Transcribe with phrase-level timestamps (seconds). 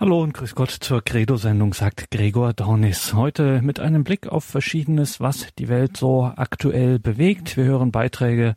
[0.00, 3.12] Hallo und grüß Gott zur Credo-Sendung, sagt Gregor Dornis.
[3.12, 7.58] Heute mit einem Blick auf Verschiedenes, was die Welt so aktuell bewegt.
[7.58, 8.54] Wir hören Beiträge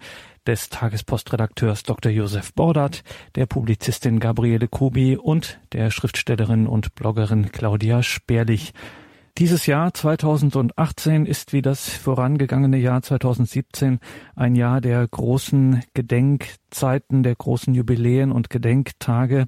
[0.48, 2.14] des Tagespostredakteurs Dr.
[2.14, 3.04] Josef Bordert,
[3.36, 8.71] der Publizistin Gabriele Kubi und der Schriftstellerin und Bloggerin Claudia Sperlich.
[9.37, 13.99] Dieses Jahr 2018 ist wie das vorangegangene Jahr 2017
[14.35, 19.48] ein Jahr der großen Gedenkzeiten, der großen Jubiläen und Gedenktage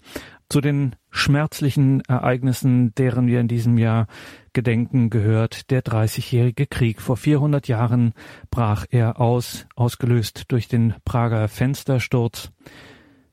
[0.49, 4.07] zu den schmerzlichen Ereignissen, deren wir in diesem Jahr
[4.53, 7.01] gedenken, gehört der Dreißigjährige Krieg.
[7.01, 8.13] Vor 400 Jahren
[8.51, 12.51] brach er aus, ausgelöst durch den Prager Fenstersturz.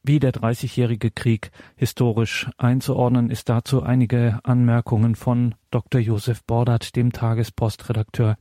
[0.05, 6.01] Wie der Dreißigjährige Krieg historisch einzuordnen, ist dazu einige Anmerkungen von Dr.
[6.01, 8.37] Josef Bordert, dem Tagespostredakteur.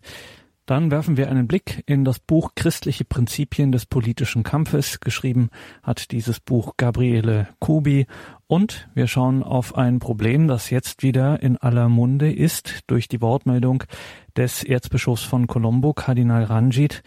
[0.72, 5.02] Dann werfen wir einen Blick in das Buch Christliche Prinzipien des politischen Kampfes.
[5.02, 5.50] Geschrieben
[5.84, 8.08] hat dieses Buch Gabriele Kubi.
[8.48, 13.20] Und wir schauen auf ein Problem, das jetzt wieder in aller Munde ist durch die
[13.20, 13.84] Wortmeldung
[14.38, 17.04] des Erzbischofs von Colombo, Kardinal Ranjit.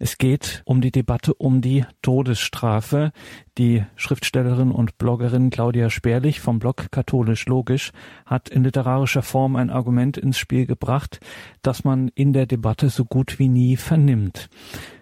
[0.00, 3.10] Es geht um die Debatte um die Todesstrafe.
[3.58, 7.90] Die Schriftstellerin und Bloggerin Claudia Sperlich vom Blog Katholisch Logisch
[8.24, 11.18] hat in literarischer Form ein Argument ins Spiel gebracht,
[11.62, 14.48] das man in der Debatte so gut wie nie vernimmt.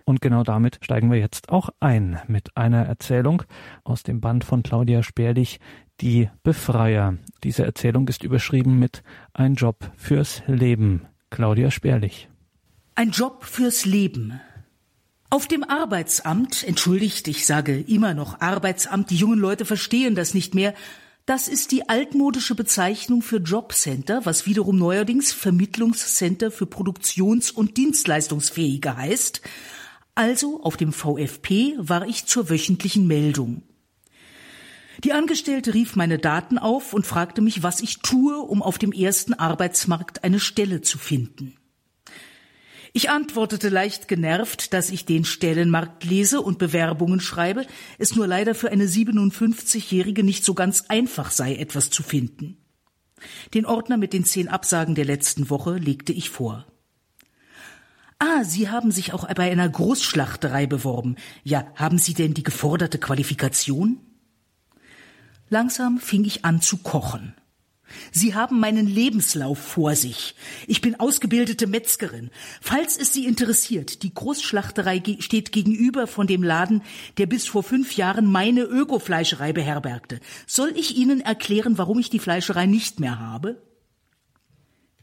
[0.07, 3.43] Und genau damit steigen wir jetzt auch ein mit einer Erzählung
[3.85, 5.61] aus dem Band von Claudia Sperlich,
[6.01, 7.19] Die Befreier.
[7.45, 9.03] Diese Erzählung ist überschrieben mit
[9.35, 11.07] Ein Job fürs Leben.
[11.29, 12.31] Claudia Sperlich.
[12.95, 14.41] Ein Job fürs Leben.
[15.29, 20.55] Auf dem Arbeitsamt, entschuldigt, ich sage immer noch Arbeitsamt, die jungen Leute verstehen das nicht
[20.55, 20.73] mehr,
[21.27, 28.97] das ist die altmodische Bezeichnung für Jobcenter, was wiederum neuerdings Vermittlungscenter für Produktions- und Dienstleistungsfähige
[28.97, 29.41] heißt.
[30.15, 33.63] Also auf dem VfP war ich zur wöchentlichen Meldung.
[35.03, 38.93] Die Angestellte rief meine Daten auf und fragte mich, was ich tue, um auf dem
[38.93, 41.57] ersten Arbeitsmarkt eine Stelle zu finden.
[42.97, 47.67] Ich antwortete leicht genervt, dass ich den Stellenmarkt lese und Bewerbungen schreibe,
[47.99, 52.57] es nur leider für eine 57-Jährige nicht so ganz einfach sei, etwas zu finden.
[53.53, 56.65] Den Ordner mit den zehn Absagen der letzten Woche legte ich vor.
[58.19, 61.17] Ah, Sie haben sich auch bei einer Großschlachterei beworben.
[61.45, 64.01] Ja, haben Sie denn die geforderte Qualifikation?
[65.51, 67.35] Langsam fing ich an zu kochen.
[68.13, 70.35] Sie haben meinen Lebenslauf vor sich.
[70.67, 72.31] Ich bin ausgebildete Metzgerin.
[72.61, 76.83] Falls es Sie interessiert, die Großschlachterei steht gegenüber von dem Laden,
[77.19, 80.21] der bis vor fünf Jahren meine Ökofleischerei beherbergte.
[80.47, 83.63] Soll ich Ihnen erklären, warum ich die Fleischerei nicht mehr habe?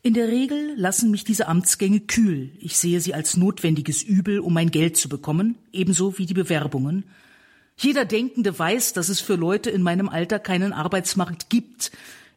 [0.06, 2.52] In der Regel lassen mich diese Amtsgänge kühl.
[2.60, 7.06] Ich sehe sie als notwendiges Übel, um mein Geld zu bekommen, ebenso wie die Bewerbungen.
[7.78, 11.92] Jeder Denkende weiß, dass es für Leute in meinem Alter keinen Arbeitsmarkt gibt,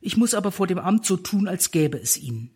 [0.07, 2.51] ich muss aber vor dem Amt so tun, als gäbe es ihn.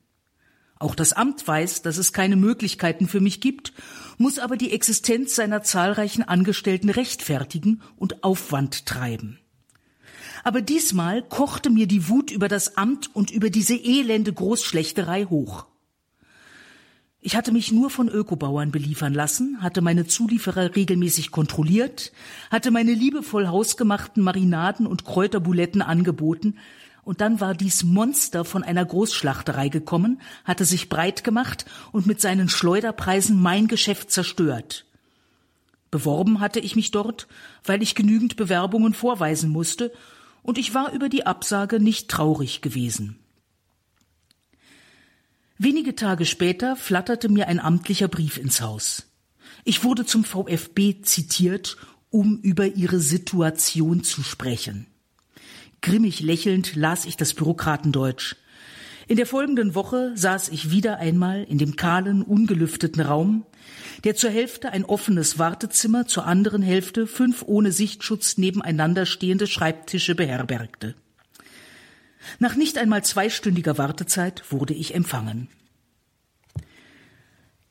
[0.79, 3.73] Auch das Amt weiß, dass es keine Möglichkeiten für mich gibt,
[4.19, 9.41] muss aber die Existenz seiner zahlreichen Angestellten rechtfertigen und Aufwand treiben.
[10.45, 15.67] Aber diesmal kochte mir die Wut über das Amt und über diese elende Großschlechterei hoch.
[17.23, 22.13] Ich hatte mich nur von Ökobauern beliefern lassen, hatte meine Zulieferer regelmäßig kontrolliert,
[22.51, 26.57] hatte meine liebevoll hausgemachten Marinaden und Kräuterbuletten angeboten,
[27.11, 32.21] und dann war dies Monster von einer Großschlachterei gekommen, hatte sich breit gemacht und mit
[32.21, 34.87] seinen Schleuderpreisen mein Geschäft zerstört.
[35.91, 37.27] Beworben hatte ich mich dort,
[37.65, 39.93] weil ich genügend Bewerbungen vorweisen musste,
[40.45, 43.19] und ich war über die Absage nicht traurig gewesen.
[45.59, 49.09] Wenige Tage später flatterte mir ein amtlicher Brief ins Haus.
[49.65, 51.77] Ich wurde zum VfB zitiert,
[52.11, 54.87] um über ihre Situation zu sprechen.
[55.83, 58.37] Grimmig lächelnd las ich das Bürokratendeutsch.
[59.09, 63.45] In der folgenden Woche saß ich wieder einmal in dem kahlen, ungelüfteten Raum,
[64.05, 70.15] der zur Hälfte ein offenes Wartezimmer, zur anderen Hälfte fünf ohne Sichtschutz nebeneinander stehende Schreibtische
[70.15, 70.95] beherbergte.
[72.39, 75.49] Nach nicht einmal zweistündiger Wartezeit wurde ich empfangen.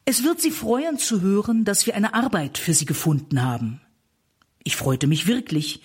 [0.05, 3.79] Es wird Sie freuen zu hören, dass wir eine Arbeit für Sie gefunden haben.
[4.63, 5.83] Ich freute mich wirklich,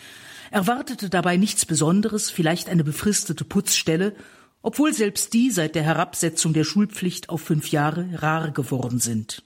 [0.55, 4.15] erwartete dabei nichts Besonderes, vielleicht eine befristete Putzstelle,
[4.62, 9.43] obwohl selbst die seit der Herabsetzung der Schulpflicht auf fünf Jahre rar geworden sind.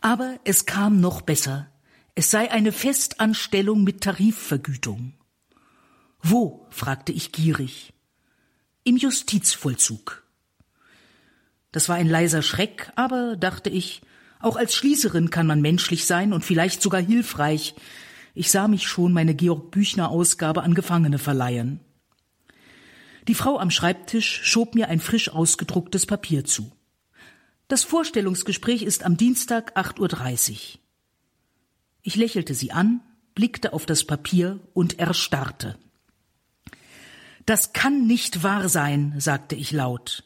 [0.00, 1.70] Aber es kam noch besser.
[2.16, 5.14] Es sei eine Festanstellung mit Tarifvergütung.
[6.20, 6.66] Wo?
[6.70, 7.92] fragte ich gierig.
[8.82, 10.24] Im Justizvollzug.
[11.70, 14.02] Das war ein leiser Schreck, aber, dachte ich,
[14.40, 17.76] auch als Schließerin kann man menschlich sein und vielleicht sogar hilfreich,
[18.36, 21.80] ich sah mich schon meine Georg Büchner Ausgabe an Gefangene verleihen.
[23.28, 26.70] Die Frau am Schreibtisch schob mir ein frisch ausgedrucktes Papier zu.
[27.66, 30.80] Das Vorstellungsgespräch ist am Dienstag 8.30 Uhr.
[32.02, 33.00] Ich lächelte sie an,
[33.34, 35.78] blickte auf das Papier und erstarrte.
[37.46, 40.24] Das kann nicht wahr sein, sagte ich laut.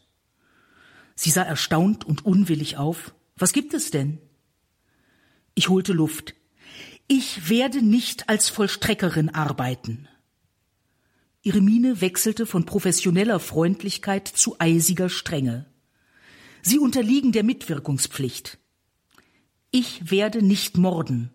[1.15, 3.15] Sie sah erstaunt und unwillig auf.
[3.37, 4.19] Was gibt es denn?
[5.55, 6.35] Ich holte Luft.
[7.13, 10.07] Ich werde nicht als Vollstreckerin arbeiten.
[11.43, 15.67] Ihre Miene wechselte von professioneller Freundlichkeit zu eisiger Strenge.
[16.63, 18.59] Sie unterliegen der Mitwirkungspflicht.
[19.73, 21.33] Ich werde nicht morden.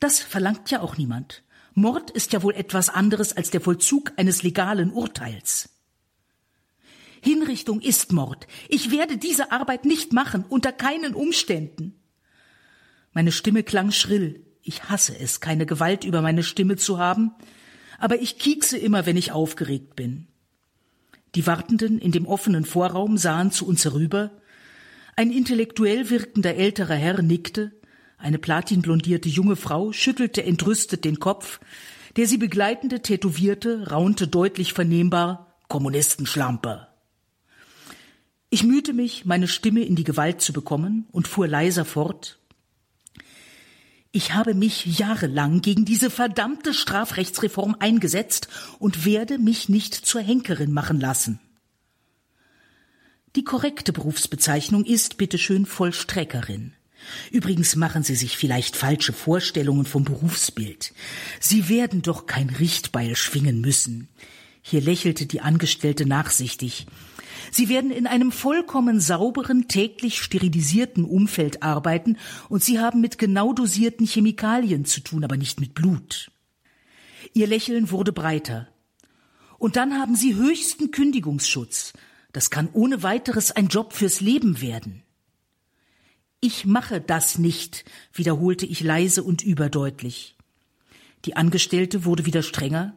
[0.00, 1.42] Das verlangt ja auch niemand.
[1.74, 5.68] Mord ist ja wohl etwas anderes als der Vollzug eines legalen Urteils.
[7.20, 8.46] Hinrichtung ist Mord.
[8.70, 12.00] Ich werde diese Arbeit nicht machen, unter keinen Umständen.
[13.12, 14.45] Meine Stimme klang schrill.
[14.68, 17.30] Ich hasse es, keine Gewalt über meine Stimme zu haben,
[18.00, 20.26] aber ich kiekse immer, wenn ich aufgeregt bin.
[21.36, 24.32] Die Wartenden in dem offenen Vorraum sahen zu uns herüber.
[25.14, 27.72] Ein intellektuell wirkender älterer Herr nickte,
[28.18, 31.60] eine platinblondierte junge Frau schüttelte entrüstet den Kopf,
[32.16, 36.88] der sie begleitende Tätowierte raunte deutlich vernehmbar Kommunistenschlampe.
[38.50, 42.40] Ich mühte mich, meine Stimme in die Gewalt zu bekommen und fuhr leiser fort.
[44.16, 48.48] Ich habe mich jahrelang gegen diese verdammte Strafrechtsreform eingesetzt
[48.78, 51.38] und werde mich nicht zur Henkerin machen lassen.
[53.34, 56.72] Die korrekte Berufsbezeichnung ist bitteschön Vollstreckerin.
[57.30, 60.94] Übrigens machen Sie sich vielleicht falsche Vorstellungen vom Berufsbild.
[61.38, 64.08] Sie werden doch kein Richtbeil schwingen müssen.
[64.62, 66.86] Hier lächelte die Angestellte nachsichtig.
[67.50, 73.52] Sie werden in einem vollkommen sauberen, täglich sterilisierten Umfeld arbeiten und Sie haben mit genau
[73.52, 76.30] dosierten Chemikalien zu tun, aber nicht mit Blut.
[77.32, 78.68] Ihr Lächeln wurde breiter.
[79.58, 81.92] Und dann haben Sie höchsten Kündigungsschutz.
[82.32, 85.02] Das kann ohne weiteres ein Job fürs Leben werden.
[86.40, 90.36] Ich mache das nicht, wiederholte ich leise und überdeutlich.
[91.24, 92.96] Die Angestellte wurde wieder strenger,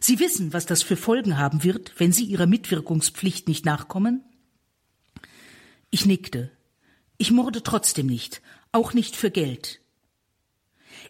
[0.00, 4.24] Sie wissen, was das für Folgen haben wird, wenn Sie Ihrer Mitwirkungspflicht nicht nachkommen?
[5.90, 6.50] Ich nickte.
[7.18, 9.80] Ich morde trotzdem nicht, auch nicht für Geld.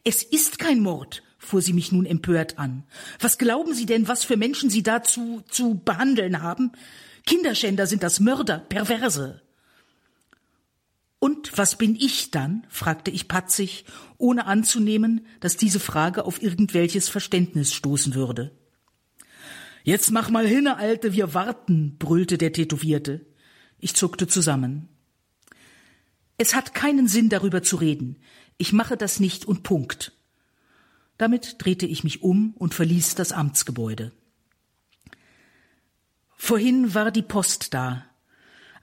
[0.04, 2.84] Es ist kein Mord, fuhr sie mich nun empört an.
[3.18, 6.72] Was glauben Sie denn, was für Menschen Sie dazu zu behandeln haben?
[7.24, 9.42] Kinderschänder sind das Mörder, Perverse.
[11.18, 12.66] Und was bin ich dann?
[12.68, 13.84] fragte ich patzig,
[14.18, 18.52] ohne anzunehmen, dass diese Frage auf irgendwelches Verständnis stoßen würde.
[19.86, 23.24] Jetzt mach mal hin, Alte, wir warten, brüllte der Tätowierte.
[23.78, 24.88] Ich zuckte zusammen.
[26.38, 28.16] Es hat keinen Sinn, darüber zu reden.
[28.58, 30.10] Ich mache das nicht und Punkt.
[31.18, 34.10] Damit drehte ich mich um und verließ das Amtsgebäude.
[36.36, 38.06] Vorhin war die Post da.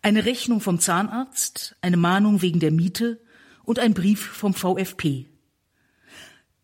[0.01, 3.19] Eine Rechnung vom Zahnarzt, eine Mahnung wegen der Miete
[3.65, 5.27] und ein Brief vom VfP.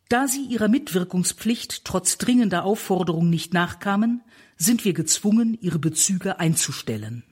[0.09, 4.23] Da sie ihrer Mitwirkungspflicht trotz dringender Aufforderung nicht nachkamen,
[4.57, 7.23] sind wir gezwungen, ihre Bezüge einzustellen.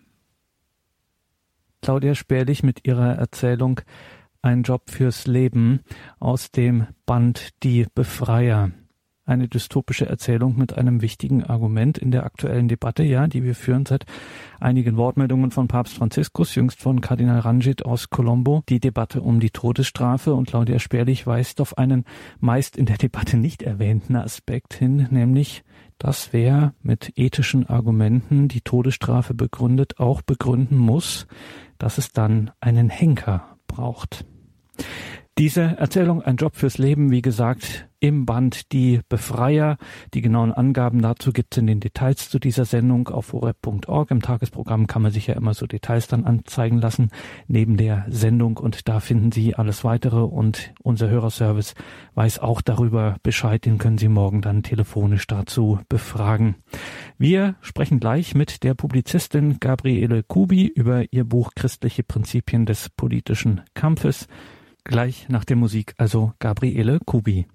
[1.82, 3.82] Claudia Sperlich mit ihrer Erzählung
[4.44, 5.82] Ein Job fürs Leben
[6.20, 8.72] aus dem Band Die Befreier
[9.28, 13.86] eine dystopische Erzählung mit einem wichtigen Argument in der aktuellen Debatte, ja, die wir führen
[13.86, 14.06] seit
[14.60, 19.52] einigen Wortmeldungen von Papst Franziskus, jüngst von Kardinal Ranjit aus Colombo, die Debatte um die
[19.52, 22.06] Todesstrafe und Claudia Sperlich weist auf einen
[22.40, 25.64] meist in der Debatte nicht erwähnten Aspekt hin, nämlich
[26.00, 31.28] dass wer mit ethischen Argumenten die Todesstrafe begründet, auch begründen muss,
[31.78, 34.26] dass es dann einen Henker braucht.
[35.38, 39.78] Diese Erzählung Ein Job fürs Leben, wie gesagt, im Band Die Befreier.
[40.16, 44.10] Die genauen Angaben dazu gibt es in den Details zu dieser Sendung auf horeb.org.
[44.10, 47.12] Im Tagesprogramm kann man sich ja immer so Details dann anzeigen lassen
[47.48, 51.76] neben der Sendung und da finden Sie alles weitere und unser Hörerservice
[52.16, 53.64] weiß auch darüber Bescheid.
[53.64, 56.56] Den können Sie morgen dann telefonisch dazu befragen.
[57.20, 63.62] Wir sprechen gleich mit der Publizistin Gabriele Kubi über ihr Buch Christliche Prinzipien des politischen
[63.76, 64.28] Kampfes.
[64.88, 67.46] Gleich nach der Musik also Gabriele Kubi.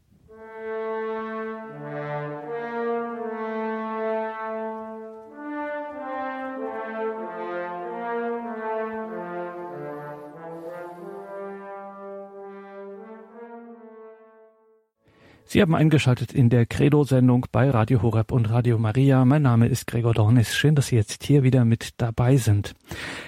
[15.53, 19.27] Sie haben eingeschaltet in der Credo-Sendung bei Radio Horeb und Radio Maria.
[19.27, 20.57] Mein Name ist Gregor Dornis.
[20.57, 22.73] Schön, dass Sie jetzt hier wieder mit dabei sind.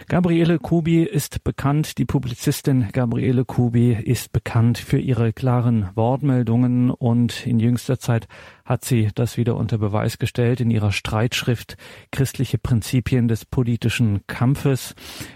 [0.09, 1.99] Gabriele Kubi ist bekannt.
[1.99, 8.26] Die Publizistin Gabriele Kubi ist bekannt für ihre klaren Wortmeldungen und in jüngster Zeit
[8.64, 11.76] hat sie das wieder unter Beweis gestellt in ihrer Streitschrift
[12.11, 14.94] Christliche Prinzipien des politischen Kampfes.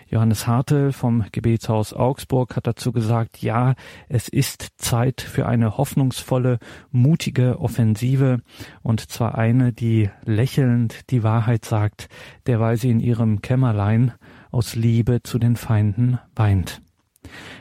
[0.08, 3.74] Johannes Hartel vom Gebetshaus Augsburg hat dazu gesagt, ja,
[4.08, 6.58] es ist Zeit für eine hoffnungsvolle,
[6.90, 8.40] mutige Offensive
[8.82, 12.08] und zwar eine, die lächelnd die Wahrheit sagt,
[12.46, 14.12] derweil sie in ihrem Kämmerlein
[14.50, 16.80] aus Liebe zu den Feinden weint.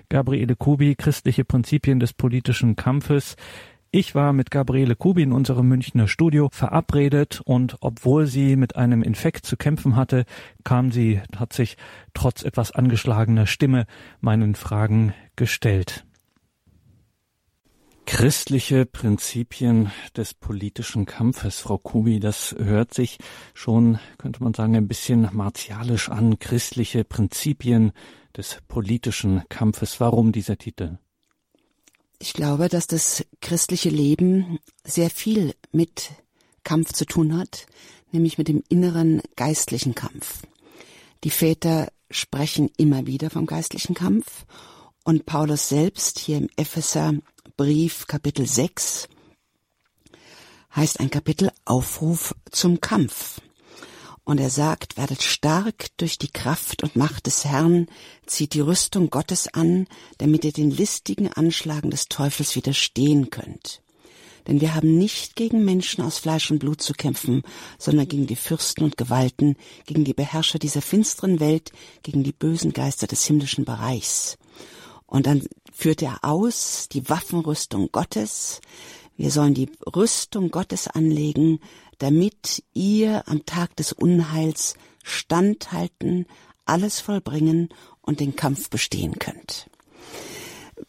[0.09, 3.35] Gabriele Kubi, Christliche Prinzipien des politischen Kampfes.
[3.91, 9.01] Ich war mit Gabriele Kubi in unserem Münchner Studio verabredet und obwohl sie mit einem
[9.01, 10.25] Infekt zu kämpfen hatte,
[10.65, 11.77] kam sie, hat sich
[12.13, 13.85] trotz etwas angeschlagener Stimme
[14.19, 16.05] meinen Fragen gestellt.
[18.05, 23.17] Christliche Prinzipien des politischen Kampfes, Frau Kubi, das hört sich
[23.53, 26.39] schon, könnte man sagen, ein bisschen martialisch an.
[26.39, 27.91] Christliche Prinzipien
[28.35, 29.99] des politischen Kampfes.
[29.99, 30.99] Warum dieser Titel?
[32.19, 36.11] Ich glaube, dass das christliche Leben sehr viel mit
[36.63, 37.67] Kampf zu tun hat,
[38.11, 40.41] nämlich mit dem inneren geistlichen Kampf.
[41.23, 44.45] Die Väter sprechen immer wieder vom geistlichen Kampf
[45.03, 47.13] und Paulus selbst hier im Epheser
[47.55, 49.07] Brief Kapitel 6
[50.75, 53.41] heißt ein Kapitel Aufruf zum Kampf.
[54.27, 57.87] Und er sagt, werdet stark durch die Kraft und Macht des Herrn,
[58.25, 63.81] zieht die Rüstung Gottes an, damit ihr den listigen Anschlagen des Teufels widerstehen könnt.
[64.45, 67.41] Denn wir haben nicht gegen Menschen aus Fleisch und Blut zu kämpfen,
[67.79, 69.55] sondern gegen die Fürsten und Gewalten,
[69.85, 71.71] gegen die Beherrscher dieser finsteren Welt,
[72.03, 74.37] gegen die bösen Geister des himmlischen Bereichs.
[75.05, 78.59] Und dann führt er aus die Waffenrüstung Gottes.
[79.15, 81.61] Wir sollen die Rüstung Gottes anlegen,
[81.97, 86.25] damit ihr am Tag des Unheils standhalten,
[86.65, 87.69] alles vollbringen
[88.01, 89.69] und den Kampf bestehen könnt.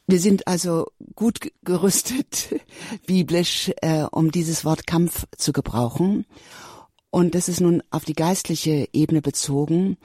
[0.06, 2.54] Wir sind also gut gerüstet,
[3.06, 6.26] biblisch, äh, um dieses Wort Kampf zu gebrauchen.
[7.10, 9.96] Und das ist nun auf die geistliche Ebene bezogen.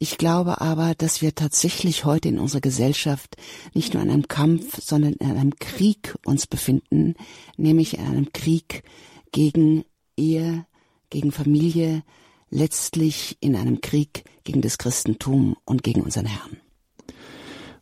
[0.00, 3.36] Ich glaube aber, dass wir tatsächlich heute in unserer Gesellschaft
[3.74, 7.14] nicht nur in einem Kampf, sondern in einem Krieg uns befinden,
[7.56, 8.84] nämlich in einem Krieg
[9.32, 9.84] gegen
[10.18, 10.66] Ehe,
[11.10, 12.02] gegen Familie,
[12.50, 16.58] letztlich in einem Krieg gegen das Christentum und gegen unseren Herrn.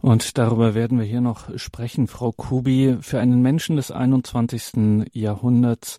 [0.01, 2.99] Und darüber werden wir hier noch sprechen, Frau Kubi.
[3.01, 5.07] Für einen Menschen des 21.
[5.13, 5.99] Jahrhunderts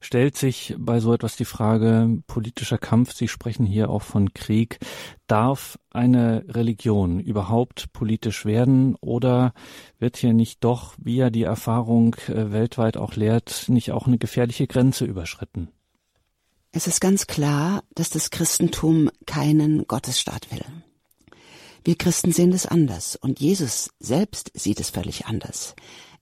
[0.00, 3.12] stellt sich bei so etwas die Frage politischer Kampf.
[3.12, 4.78] Sie sprechen hier auch von Krieg.
[5.26, 9.54] Darf eine Religion überhaupt politisch werden oder
[9.98, 14.18] wird hier nicht doch, wie ja die Erfahrung äh, weltweit auch lehrt, nicht auch eine
[14.18, 15.68] gefährliche Grenze überschritten?
[16.70, 20.64] Es ist ganz klar, dass das Christentum keinen Gottesstaat will.
[21.84, 25.74] Wir Christen sehen es anders und Jesus selbst sieht es völlig anders.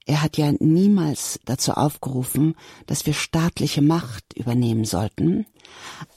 [0.05, 5.45] Er hat ja niemals dazu aufgerufen, dass wir staatliche Macht übernehmen sollten,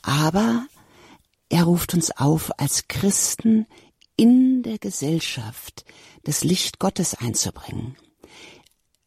[0.02, 0.66] aber
[1.48, 3.66] er ruft uns auf, als Christen
[4.16, 5.84] in der Gesellschaft
[6.22, 7.96] das Licht Gottes einzubringen.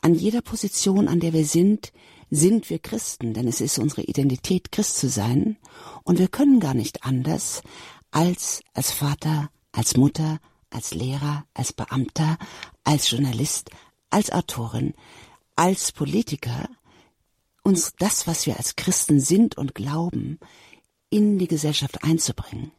[0.02, 1.94] An jeder Position, an der wir sind,
[2.36, 5.58] sind wir Christen, denn es ist unsere Identität, Christ zu sein,
[6.04, 7.62] und wir können gar nicht anders,
[8.12, 10.40] als als Vater, als Mutter,
[10.72, 12.38] als Lehrer, als Beamter,
[12.84, 13.70] als Journalist,
[14.10, 14.94] als Autorin,
[15.56, 16.70] als Politiker
[17.64, 20.40] uns das, was wir als Christen sind und glauben,
[21.10, 22.72] in die Gesellschaft einzubringen.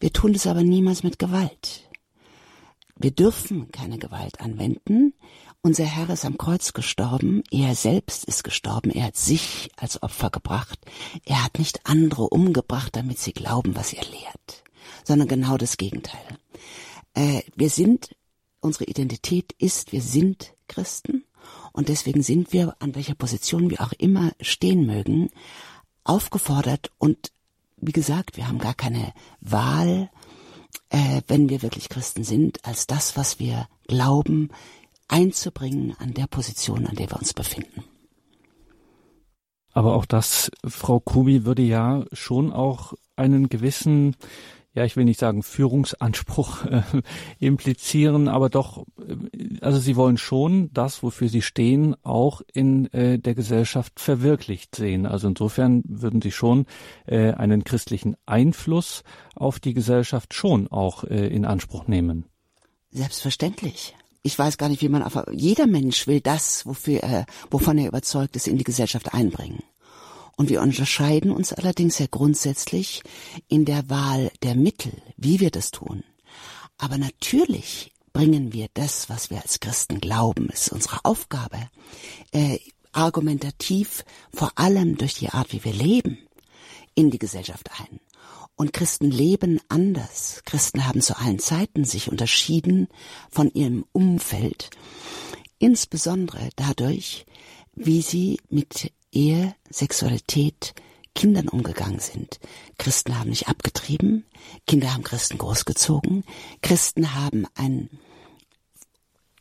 [0.00, 1.88] Wir tun das aber niemals mit Gewalt.
[2.96, 5.14] Wir dürfen keine Gewalt anwenden,
[5.64, 10.28] unser Herr ist am Kreuz gestorben, er selbst ist gestorben, er hat sich als Opfer
[10.28, 10.78] gebracht,
[11.24, 14.62] er hat nicht andere umgebracht, damit sie glauben, was er lehrt,
[15.04, 16.20] sondern genau das Gegenteil.
[17.14, 18.14] Äh, wir sind,
[18.60, 21.24] unsere Identität ist, wir sind Christen.
[21.72, 25.30] Und deswegen sind wir, an welcher Position wir auch immer stehen mögen,
[26.04, 27.32] aufgefordert und
[27.78, 30.10] wie gesagt, wir haben gar keine Wahl,
[30.90, 34.50] äh, wenn wir wirklich Christen sind, als das, was wir glauben,
[35.08, 37.84] einzubringen an der Position, an der wir uns befinden.
[39.74, 44.14] Aber auch das, Frau Kubi, würde ja schon auch einen gewissen,
[44.72, 46.82] ja, ich will nicht sagen Führungsanspruch äh,
[47.40, 53.18] implizieren, aber doch, äh, also Sie wollen schon das, wofür Sie stehen, auch in äh,
[53.18, 55.06] der Gesellschaft verwirklicht sehen.
[55.06, 56.66] Also insofern würden Sie schon
[57.06, 59.02] äh, einen christlichen Einfluss
[59.34, 62.26] auf die Gesellschaft schon auch äh, in Anspruch nehmen.
[62.90, 67.76] Selbstverständlich ich weiß gar nicht, wie man auf, jeder Mensch will das, wofür er, wovon
[67.76, 69.62] er überzeugt ist, in die Gesellschaft einbringen.
[70.36, 73.02] Und wir unterscheiden uns allerdings sehr grundsätzlich
[73.48, 76.02] in der Wahl der Mittel, wie wir das tun.
[76.78, 81.58] Aber natürlich bringen wir das, was wir als Christen glauben, ist unsere Aufgabe,
[82.32, 82.58] äh,
[82.92, 86.16] argumentativ vor allem durch die Art, wie wir leben,
[86.94, 88.00] in die Gesellschaft ein.
[88.56, 90.42] Und Christen leben anders.
[90.44, 92.88] Christen haben zu allen Zeiten sich unterschieden
[93.30, 94.70] von ihrem Umfeld,
[95.58, 97.26] insbesondere dadurch,
[97.74, 100.74] wie sie mit Ehe, Sexualität,
[101.14, 102.40] Kindern umgegangen sind.
[102.78, 104.24] Christen haben nicht abgetrieben,
[104.66, 106.24] Kinder haben Christen großgezogen,
[106.60, 107.88] Christen haben ein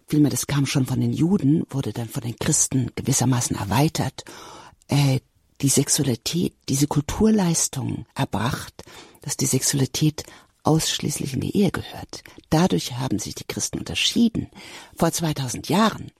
[0.08, 4.24] vielmehr das kam schon von den Juden, wurde dann von den Christen gewissermaßen erweitert,
[4.88, 5.22] äh,
[5.62, 8.84] die Sexualität, diese Kulturleistung erbracht,
[9.22, 10.24] dass die Sexualität
[10.64, 12.24] ausschließlich in die Ehe gehört.
[12.50, 14.50] Dadurch haben sich die Christen unterschieden,
[14.96, 16.12] vor 2000 Jahren,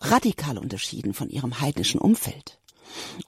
[0.00, 2.58] radikal unterschieden von ihrem heidnischen Umfeld.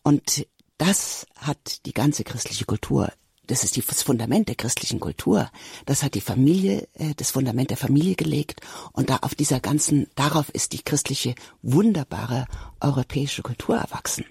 [0.02, 0.46] Und
[0.78, 3.10] das hat die ganze christliche Kultur
[3.46, 5.50] das ist das Fundament der christlichen Kultur.
[5.84, 8.60] Das hat die Familie, äh, das Fundament der Familie gelegt.
[8.92, 12.46] Und da auf dieser ganzen, darauf ist die christliche, wunderbare
[12.80, 14.24] europäische Kultur erwachsen.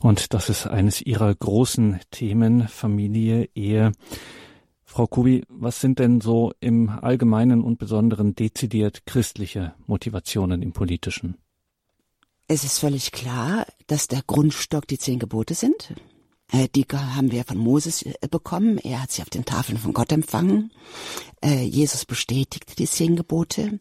[0.00, 3.92] Und das ist eines Ihrer großen Themen, Familie, Ehe.
[4.84, 11.36] Frau Kubi, was sind denn so im Allgemeinen und Besonderen dezidiert christliche Motivationen im Politischen?
[12.48, 15.94] Es ist völlig klar, dass der Grundstock die zehn Gebote sind.
[16.50, 18.78] Äh, die haben wir von Moses äh, bekommen.
[18.78, 20.72] Er hat sie auf den Tafeln von Gott empfangen.
[21.44, 23.78] Äh, Jesus bestätigte die zehn Gebote.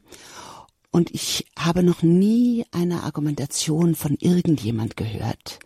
[0.98, 5.60] Und ich habe noch nie eine Argumentation von irgendjemand gehört,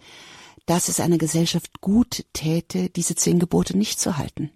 [0.66, 4.52] dass es einer Gesellschaft gut täte, diese zehn Gebote nicht zu halten,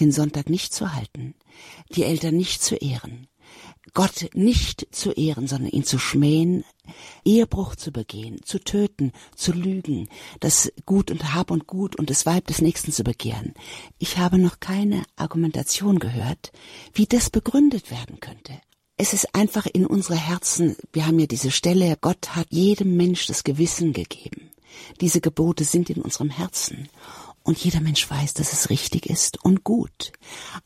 [0.00, 1.34] den Sonntag nicht zu halten,
[1.94, 3.26] die Eltern nicht zu ehren,
[3.92, 6.64] Gott nicht zu ehren, sondern ihn zu schmähen,
[7.26, 10.08] Ehebruch zu begehen, zu töten, zu lügen,
[10.40, 13.52] das Gut und Hab und Gut und das Weib des Nächsten zu begehren.
[13.98, 16.50] Ich habe noch keine Argumentation gehört,
[16.94, 18.54] wie das begründet werden könnte.
[18.98, 23.26] Es ist einfach in unsere Herzen, wir haben ja diese Stelle, Gott hat jedem Mensch
[23.26, 24.50] das Gewissen gegeben.
[25.02, 26.88] Diese Gebote sind in unserem Herzen.
[27.42, 30.12] Und jeder Mensch weiß, dass es richtig ist und gut.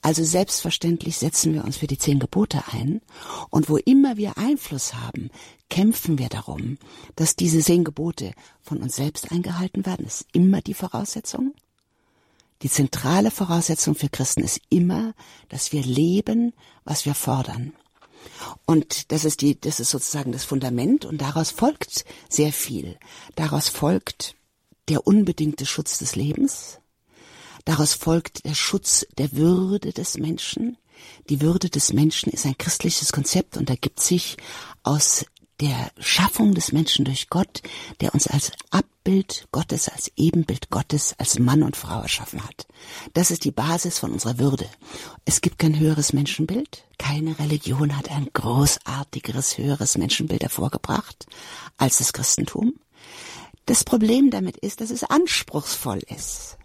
[0.01, 3.03] Also selbstverständlich setzen wir uns für die zehn Gebote ein.
[3.51, 5.31] Und wo immer wir Einfluss haben,
[5.69, 6.79] kämpfen wir darum,
[7.17, 10.05] dass diese zehn Gebote von uns selbst eingehalten werden.
[10.05, 11.53] Das ist immer die Voraussetzung.
[12.63, 15.15] Die zentrale Voraussetzung für Christen ist immer,
[15.49, 17.75] dass wir leben, was wir fordern.
[18.67, 22.99] Und das ist die, das ist sozusagen das Fundament und daraus folgt sehr viel.
[23.37, 24.37] Daraus folgt
[24.89, 26.79] der unbedingte Schutz des Lebens.
[27.65, 30.77] Daraus folgt der Schutz der Würde des Menschen.
[31.29, 34.37] Die Würde des Menschen ist ein christliches Konzept und ergibt sich
[34.83, 35.25] aus
[35.61, 37.63] der Schaffung des Menschen durch Gott,
[38.01, 42.67] der uns als Abbild Gottes, als Ebenbild Gottes, als Mann und Frau erschaffen hat.
[43.13, 44.67] Das ist die Basis von unserer Würde.
[45.25, 46.87] Es gibt kein höheres Menschenbild.
[46.99, 51.27] Keine Religion hat ein großartigeres, höheres Menschenbild hervorgebracht
[51.77, 52.75] als das Christentum.
[53.67, 56.57] Das Problem damit ist, dass es anspruchsvoll ist,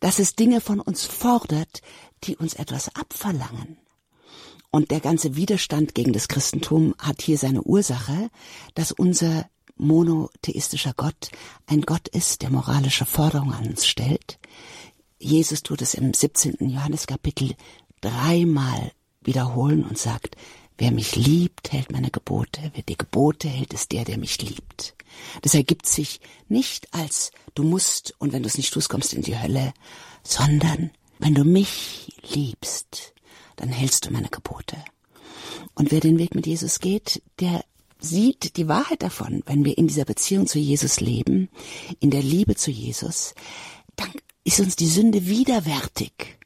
[0.00, 1.80] dass es Dinge von uns fordert,
[2.24, 3.78] die uns etwas abverlangen.
[4.74, 8.28] Und der ganze Widerstand gegen das Christentum hat hier seine Ursache,
[8.74, 11.30] dass unser monotheistischer Gott
[11.66, 14.40] ein Gott ist, der moralische Forderungen an uns stellt.
[15.20, 16.56] Jesus tut es im 17.
[16.70, 17.54] Johanneskapitel
[18.00, 18.90] dreimal
[19.22, 20.34] wiederholen und sagt,
[20.76, 22.72] Wer mich liebt, hält meine Gebote.
[22.74, 24.96] Wer die Gebote hält, ist der, der mich liebt.
[25.42, 29.16] Das ergibt sich nicht als du musst und wenn du es nicht tust, kommst du
[29.18, 29.72] in die Hölle,
[30.24, 33.13] sondern wenn du mich liebst,
[33.56, 34.76] dann hältst du meine Gebote.
[35.74, 37.64] Und wer den Weg mit Jesus geht, der
[37.98, 41.48] sieht die Wahrheit davon, wenn wir in dieser Beziehung zu Jesus leben,
[42.00, 43.34] in der Liebe zu Jesus,
[43.96, 44.12] dann
[44.44, 46.38] ist uns die Sünde widerwärtig.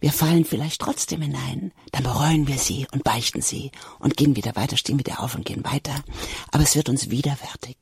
[0.00, 4.54] Wir fallen vielleicht trotzdem hinein, dann bereuen wir sie und beichten sie und gehen wieder
[4.54, 6.04] weiter, stehen wieder auf und gehen weiter.
[6.52, 7.76] Aber es wird uns widerwärtig.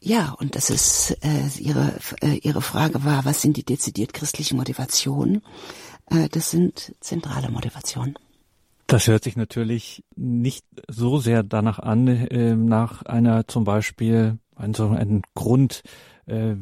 [0.00, 4.56] Ja, und das ist äh, ihre äh, ihre Frage war, was sind die dezidiert christlichen
[4.56, 5.42] Motivationen?
[6.10, 8.18] Äh, das sind zentrale Motivationen.
[8.86, 14.74] Das hört sich natürlich nicht so sehr danach an, äh, nach einer zum Beispiel ein,
[14.74, 15.82] so ein Grund
[16.26, 16.54] äh,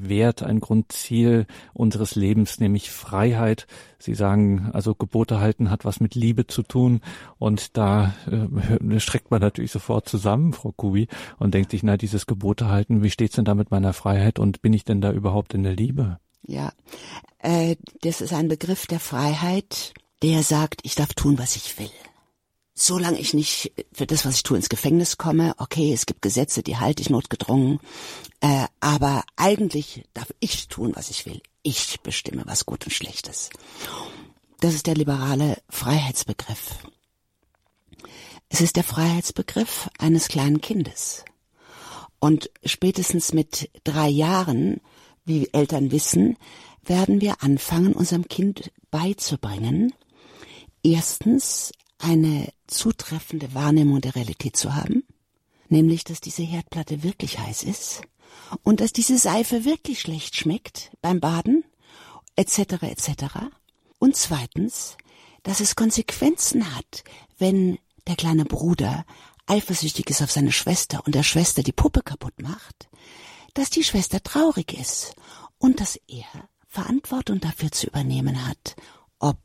[0.43, 3.67] ein Grundziel unseres Lebens, nämlich Freiheit.
[3.99, 7.01] Sie sagen, also Gebote halten hat was mit Liebe zu tun
[7.39, 12.27] und da äh, streckt man natürlich sofort zusammen, Frau Kubi, und denkt sich, na, dieses
[12.27, 15.55] Gebote halten, wie steht's denn da mit meiner Freiheit und bin ich denn da überhaupt
[15.55, 16.19] in der Liebe?
[16.47, 16.73] Ja,
[17.39, 21.91] äh, das ist ein Begriff der Freiheit, der sagt, ich darf tun, was ich will
[22.75, 26.63] solange ich nicht für das, was ich tue, ins Gefängnis komme, okay, es gibt Gesetze,
[26.63, 27.79] die halte ich notgedrungen,
[28.41, 31.41] äh, aber eigentlich darf ich tun, was ich will.
[31.63, 33.51] Ich bestimme, was gut und schlecht ist.
[34.61, 36.79] Das ist der liberale Freiheitsbegriff.
[38.49, 41.25] Es ist der Freiheitsbegriff eines kleinen Kindes.
[42.19, 44.81] Und spätestens mit drei Jahren,
[45.25, 46.37] wie Eltern wissen,
[46.83, 49.93] werden wir anfangen, unserem Kind beizubringen,
[50.83, 55.05] erstens eine zutreffende Wahrnehmung der Realität zu haben,
[55.69, 58.03] nämlich dass diese Herdplatte wirklich heiß ist
[58.63, 61.65] und dass diese Seife wirklich schlecht schmeckt beim Baden,
[62.37, 62.83] etc.
[62.83, 63.25] etc.
[63.99, 64.97] Und zweitens,
[65.43, 67.05] dass es Konsequenzen hat,
[67.39, 69.05] wenn der kleine Bruder
[69.47, 72.89] eifersüchtig ist auf seine Schwester und der Schwester die Puppe kaputt macht,
[73.55, 75.14] dass die Schwester traurig ist
[75.59, 76.27] und dass er
[76.67, 78.77] Verantwortung dafür zu übernehmen hat,
[79.19, 79.38] ob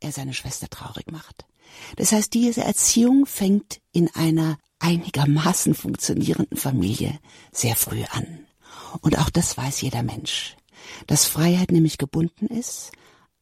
[0.00, 1.44] er seine Schwester traurig macht.
[1.96, 7.18] Das heißt, diese Erziehung fängt in einer einigermaßen funktionierenden Familie
[7.50, 8.46] sehr früh an.
[9.00, 10.56] Und auch das weiß jeder Mensch,
[11.06, 12.92] dass Freiheit nämlich gebunden ist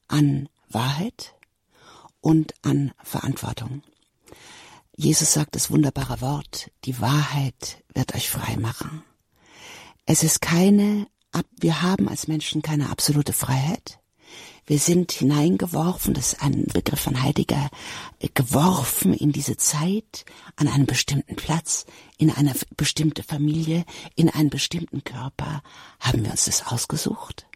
[0.08, 1.34] an Wahrheit
[2.20, 3.82] und an Verantwortung.
[4.96, 9.02] Jesus sagt das wunderbare Wort, die Wahrheit wird euch frei machen.
[10.06, 11.06] Es ist keine
[11.58, 13.98] wir haben als Menschen keine absolute Freiheit.
[14.66, 17.68] Wir sind hineingeworfen, das ist ein Begriff von Heidegger,
[18.18, 20.24] äh, geworfen in diese Zeit,
[20.56, 21.84] an einen bestimmten Platz,
[22.16, 25.62] in eine bestimmte Familie, in einen bestimmten Körper.
[26.00, 27.46] Haben wir uns das ausgesucht?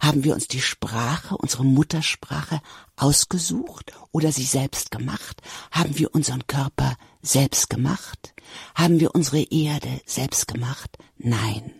[0.00, 2.60] Haben wir uns die Sprache, unsere Muttersprache
[2.96, 5.40] ausgesucht oder sie selbst gemacht?
[5.70, 8.34] Haben wir unseren Körper selbst gemacht?
[8.74, 10.98] Haben wir unsere Erde selbst gemacht?
[11.16, 11.79] Nein.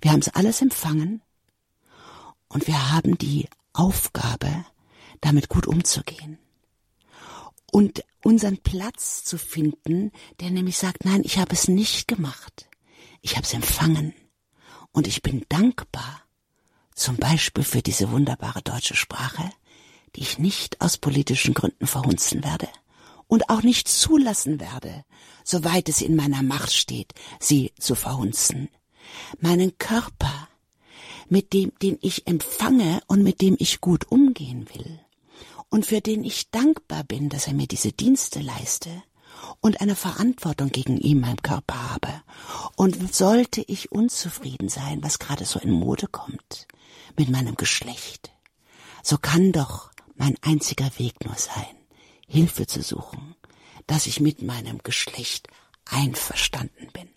[0.00, 1.22] Wir haben es alles empfangen
[2.48, 4.64] und wir haben die Aufgabe,
[5.20, 6.38] damit gut umzugehen.
[7.70, 12.68] Und unseren Platz zu finden, der nämlich sagt, nein, ich habe es nicht gemacht.
[13.20, 14.14] Ich habe es empfangen.
[14.92, 16.22] Und ich bin dankbar,
[16.94, 19.50] zum Beispiel für diese wunderbare deutsche Sprache,
[20.14, 22.68] die ich nicht aus politischen Gründen verhunzen werde
[23.26, 25.04] und auch nicht zulassen werde,
[25.44, 28.70] soweit es in meiner Macht steht, sie zu verhunzen
[29.40, 30.48] meinen Körper,
[31.28, 35.00] mit dem, den ich empfange und mit dem ich gut umgehen will
[35.70, 39.02] und für den ich dankbar bin, dass er mir diese Dienste leiste
[39.60, 42.22] und eine Verantwortung gegen ihn, meinem Körper habe.
[42.76, 46.66] Und sollte ich unzufrieden sein, was gerade so in Mode kommt,
[47.16, 48.32] mit meinem Geschlecht,
[49.02, 51.76] so kann doch mein einziger Weg nur sein,
[52.26, 53.34] Hilfe zu suchen,
[53.86, 55.48] dass ich mit meinem Geschlecht
[55.84, 57.08] einverstanden bin.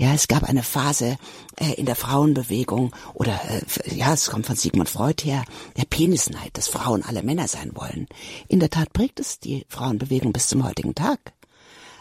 [0.00, 1.18] Ja, es gab eine Phase
[1.56, 5.44] äh, in der Frauenbewegung oder äh, ja, es kommt von Sigmund Freud her,
[5.76, 8.06] der Penisneid, dass Frauen alle Männer sein wollen.
[8.46, 11.32] In der Tat prägt es die Frauenbewegung bis zum heutigen Tag.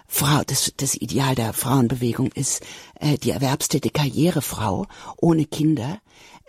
[0.08, 2.64] Frau, das, das Ideal der Frauenbewegung ist
[3.00, 4.86] äh, die erwerbstätige Karrierefrau
[5.18, 6.00] ohne Kinder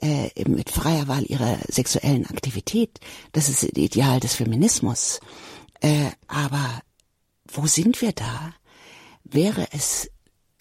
[0.03, 3.01] äh, mit freier Wahl ihrer sexuellen Aktivität.
[3.33, 5.21] Das ist das Ideal des Feminismus.
[5.81, 6.83] Äh, aber
[7.51, 8.53] wo sind wir da?
[9.25, 10.11] Wäre es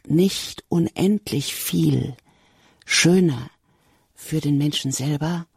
[0.09, 2.15] nicht unendlich viel
[2.85, 3.49] schöner
[4.15, 5.47] für den Menschen selber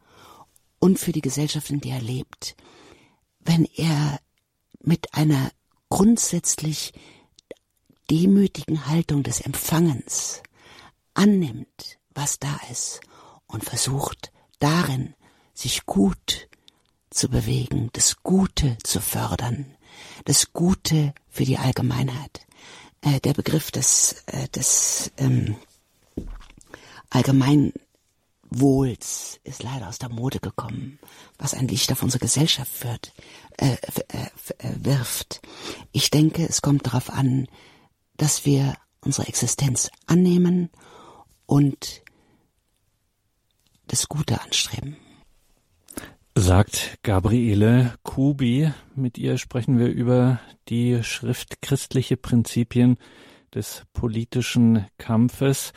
[0.79, 2.57] und für die Gesellschaft, in der er lebt,
[3.41, 4.21] wenn er
[4.83, 5.51] mit einer
[5.89, 6.93] grundsätzlich
[8.11, 10.43] demütigen Haltung des Empfangens
[11.15, 13.01] annimmt, was da ist
[13.47, 15.15] und versucht darin
[15.55, 16.49] sich gut
[17.11, 19.77] zu bewegen, das Gute zu fördern,
[20.25, 22.47] das Gute für die Allgemeinheit
[23.03, 25.55] äh, der Begriff des, äh, des ähm,
[27.11, 30.99] Allgemeinwohls ist leider aus der Mode gekommen,
[31.39, 32.85] was ein Licht auf unsere Gesellschaft
[33.57, 33.77] äh, äh,
[34.09, 34.31] äh,
[34.77, 35.41] wirft.
[35.93, 37.47] Ich denke, es kommt darauf an,
[38.17, 40.71] dass wir unsere Existenz annehmen
[41.47, 42.03] und
[43.87, 44.97] das Gute anstreben
[46.35, 48.71] sagt Gabriele Kubi.
[48.95, 52.99] Mit ihr sprechen wir über die Schrift Christliche Prinzipien
[53.55, 55.73] des politischen Kampfes.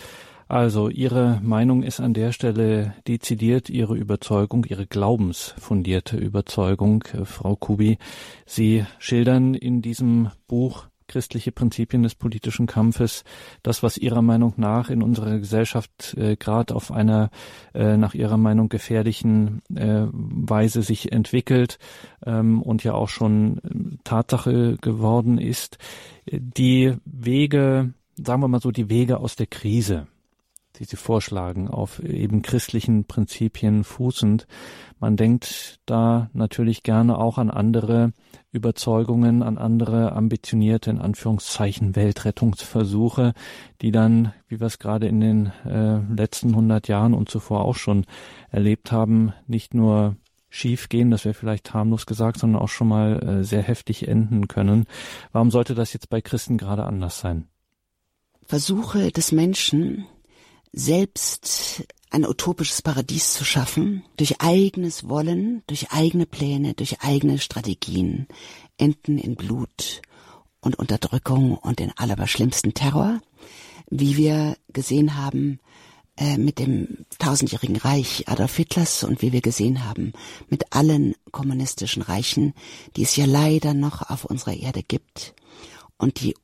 [0.48, 7.98] Also Ihre Meinung ist an der Stelle dezidiert Ihre Überzeugung, Ihre glaubensfundierte Überzeugung, Frau Kubi.
[8.46, 13.24] Sie schildern in diesem Buch christliche Prinzipien des politischen Kampfes,
[13.62, 17.30] das, was Ihrer Meinung nach in unserer Gesellschaft äh, gerade auf einer
[17.76, 21.78] äh, nach Ihrer Meinung gefährlichen äh, Weise sich entwickelt
[22.26, 25.78] ähm, und ja auch schon äh, Tatsache geworden ist.
[26.32, 30.08] Die Wege, sagen wir mal so, die Wege aus der Krise,
[30.80, 34.48] die Sie vorschlagen, auf eben christlichen Prinzipien fußend.
[35.04, 38.14] Man denkt da natürlich gerne auch an andere
[38.54, 43.34] Überzeugungen, an andere ambitionierte, in Anführungszeichen, Weltrettungsversuche,
[43.82, 47.76] die dann, wie wir es gerade in den äh, letzten hundert Jahren und zuvor auch
[47.76, 48.06] schon
[48.50, 50.16] erlebt haben, nicht nur
[50.48, 54.48] schief gehen, das wäre vielleicht harmlos gesagt, sondern auch schon mal äh, sehr heftig enden
[54.48, 54.86] können.
[55.34, 57.50] Warum sollte das jetzt bei Christen gerade anders sein?
[58.46, 60.06] Versuche des Menschen,
[60.74, 68.28] selbst ein utopisches Paradies zu schaffen, durch eigenes Wollen, durch eigene Pläne, durch eigene Strategien,
[68.78, 70.02] enden in Blut
[70.60, 73.22] und Unterdrückung und den allerschlimmsten Terror,
[73.90, 75.60] wie wir gesehen haben
[76.18, 80.14] äh, mit dem tausendjährigen Reich Adolf Hitlers und wie wir gesehen haben
[80.50, 82.54] mit allen kommunistischen Reichen,
[82.96, 85.34] die es ja leider noch auf unserer Erde gibt
[85.98, 86.36] und die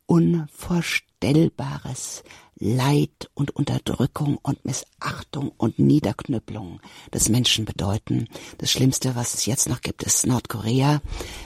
[1.19, 2.23] unvorstellbares
[2.61, 6.81] Leid und Unterdrückung und Missachtung und Niederknüppelung
[7.13, 8.27] des Menschen bedeuten.
[8.57, 11.01] Das Schlimmste, was es jetzt noch gibt, ist Nordkorea,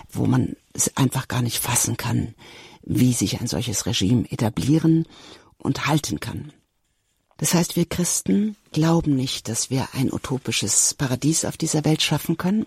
[0.09, 2.33] wo man es einfach gar nicht fassen kann,
[2.81, 5.07] wie sich ein solches Regime etablieren
[5.57, 6.51] und halten kann.
[7.37, 12.37] Das heißt, wir Christen glauben nicht, dass wir ein utopisches Paradies auf dieser Welt schaffen
[12.37, 12.65] können.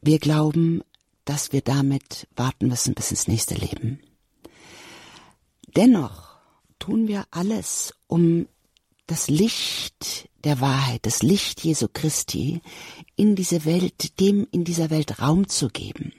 [0.00, 0.82] Wir glauben,
[1.26, 4.00] dass wir damit warten müssen bis ins nächste Leben.
[5.76, 6.36] Dennoch
[6.78, 8.46] tun wir alles, um
[9.06, 12.60] das Licht der Wahrheit, das Licht Jesu Christi
[13.16, 16.12] in diese Welt, dem in dieser Welt Raum zu geben.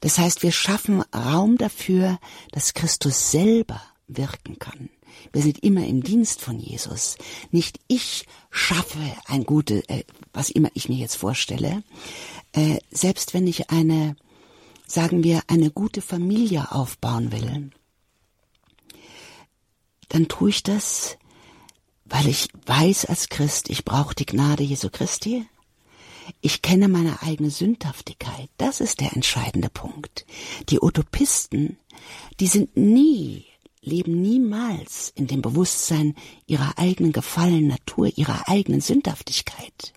[0.00, 2.18] Das heißt, wir schaffen Raum dafür,
[2.52, 4.90] dass Christus selber wirken kann.
[5.32, 7.16] Wir sind immer im Dienst von Jesus.
[7.50, 11.82] Nicht ich schaffe ein gute, äh, was immer ich mir jetzt vorstelle.
[12.52, 14.16] Äh, selbst wenn ich eine,
[14.86, 17.70] sagen wir, eine gute Familie aufbauen will,
[20.08, 21.18] dann tue ich das,
[22.04, 25.46] weil ich weiß als Christ, ich brauche die Gnade Jesu Christi.
[26.40, 28.48] Ich kenne meine eigene Sündhaftigkeit.
[28.58, 30.26] Das ist der entscheidende Punkt.
[30.68, 31.78] Die Utopisten,
[32.40, 33.46] die sind nie
[33.86, 36.14] leben niemals in dem Bewusstsein
[36.46, 39.92] ihrer eigenen gefallenen Natur, ihrer eigenen Sündhaftigkeit.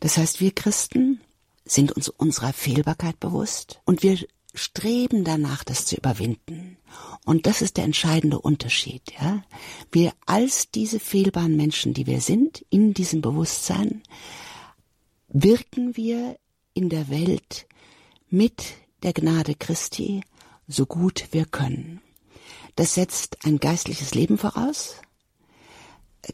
[0.00, 1.20] Das heißt, wir Christen
[1.64, 4.18] sind uns unserer Fehlbarkeit bewusst und wir
[4.54, 6.78] streben danach, das zu überwinden.
[7.24, 9.42] Und das ist der entscheidende Unterschied, ja.
[9.90, 14.02] Wir als diese fehlbaren Menschen, die wir sind, in diesem Bewusstsein,
[15.28, 16.38] wirken wir
[16.72, 17.66] in der Welt
[18.30, 18.64] mit
[19.02, 20.22] der Gnade Christi
[20.68, 22.00] so gut wir können.
[22.76, 24.96] Das setzt ein geistliches Leben voraus,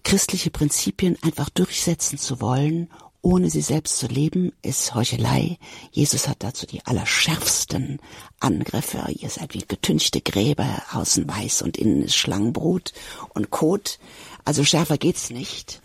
[0.05, 2.91] christliche Prinzipien einfach durchsetzen zu wollen,
[3.23, 5.59] ohne sie selbst zu leben, ist Heuchelei.
[5.91, 8.01] Jesus hat dazu die allerschärfsten
[8.39, 9.05] Angriffe.
[9.11, 12.93] Ihr seid wie getünchte Gräber, außen weiß und innen ist Schlangenbrut
[13.35, 13.99] und Kot.
[14.45, 15.83] Also schärfer geht's nicht.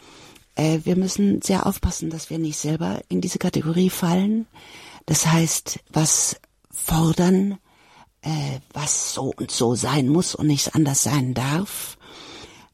[0.56, 4.48] Äh, wir müssen sehr aufpassen, dass wir nicht selber in diese Kategorie fallen.
[5.06, 6.38] Das heißt, was
[6.71, 7.58] fordern,
[8.21, 11.98] äh, was so und so sein muss und nichts anders sein darf,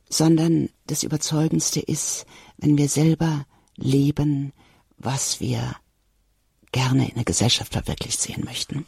[0.10, 2.26] sondern das Überzeugendste ist,
[2.58, 3.46] wenn wir selber
[3.82, 4.54] leben,
[4.98, 5.76] was wir
[6.72, 8.86] gerne in der Gesellschaft verwirklicht sehen möchten.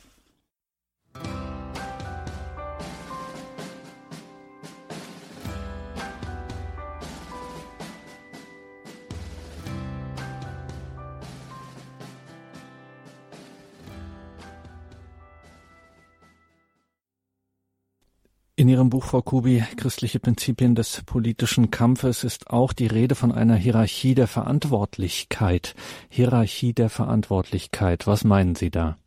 [18.64, 23.34] In Ihrem Buch, Frau Kubi, Christliche Prinzipien des politischen Kampfes, ist auch die Rede von
[23.34, 25.76] einer Hierarchie der Verantwortlichkeit.
[26.08, 28.08] Hierarchie der Verantwortlichkeit.
[28.08, 28.98] Was meinen Sie da?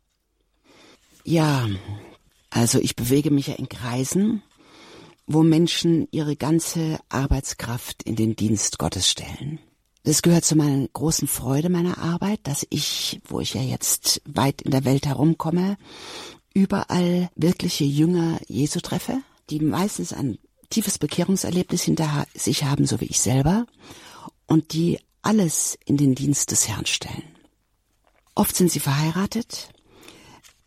[1.23, 1.65] Ja,
[2.51, 4.43] also ich bewege mich ja in Kreisen,
[5.25, 9.57] wo Menschen ihre ganze Arbeitskraft in den Dienst Gottes stellen.
[10.03, 14.61] Das gehört zu meiner großen Freude meiner Arbeit, dass ich, wo ich ja jetzt weit
[14.61, 15.77] in der Welt herumkomme,
[16.53, 20.37] überall wirkliche Jünger Jesu treffe, die meistens ein
[20.69, 23.65] tiefes Bekehrungserlebnis hinter sich haben, so wie ich selber,
[24.45, 27.35] und die alles in den Dienst des Herrn stellen.
[28.35, 29.69] Oft sind sie verheiratet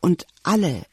[0.01, 0.85] und alle,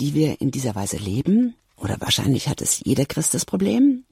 [0.00, 4.04] die wir in dieser Weise leben, oder wahrscheinlich hat es jeder Christ das Problem,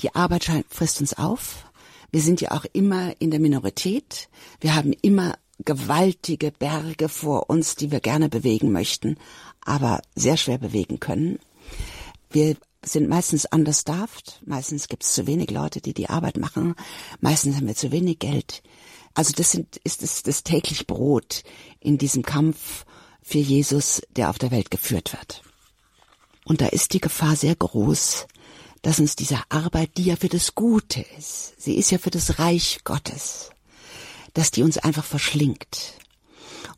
[0.00, 1.66] die Arbeit frisst uns auf.
[2.10, 4.28] Wir sind ja auch immer in der Minorität.
[4.60, 9.16] Wir haben immer gewaltige Berge vor uns, die wir gerne bewegen möchten,
[9.60, 11.38] aber sehr schwer bewegen können.
[12.30, 16.74] Wir sind meistens understaffed, meistens gibt es zu wenig Leute, die die Arbeit machen,
[17.20, 18.62] meistens haben wir zu wenig Geld.
[19.14, 21.42] Also das sind, ist das, das täglich Brot
[21.80, 22.84] in diesem Kampf
[23.22, 25.42] für Jesus, der auf der Welt geführt wird.
[26.44, 28.26] Und da ist die Gefahr sehr groß,
[28.82, 32.38] dass uns diese Arbeit, die ja für das Gute ist, sie ist ja für das
[32.38, 33.50] Reich Gottes,
[34.32, 35.94] dass die uns einfach verschlingt.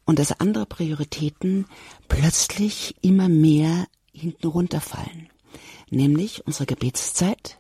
[0.04, 1.66] Und dass andere Prioritäten
[2.08, 5.31] plötzlich immer mehr hinten runterfallen
[5.92, 7.59] nämlich unsere Gebetszeit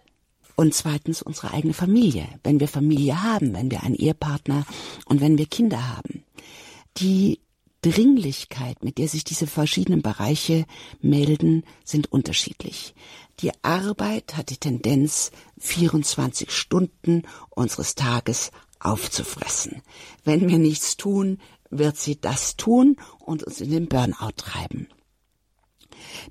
[0.56, 2.28] und zweitens unsere eigene Familie.
[2.42, 4.64] Wenn wir Familie haben, wenn wir einen Ehepartner
[5.06, 6.24] und wenn wir Kinder haben,
[6.98, 7.40] die
[7.82, 10.66] Dringlichkeit, mit der sich diese verschiedenen Bereiche
[11.00, 12.94] melden, sind unterschiedlich.
[13.40, 19.82] Die Arbeit hat die Tendenz, 24 Stunden unseres Tages aufzufressen.
[20.22, 21.40] Wenn wir nichts tun,
[21.70, 24.86] wird sie das tun und uns in den Burnout treiben.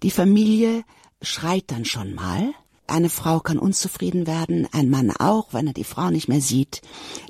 [0.04, 0.84] Die Familie
[1.22, 2.54] schreit dann schon mal.
[2.88, 6.82] Eine Frau kann unzufrieden werden, ein Mann auch, wenn er die Frau nicht mehr sieht.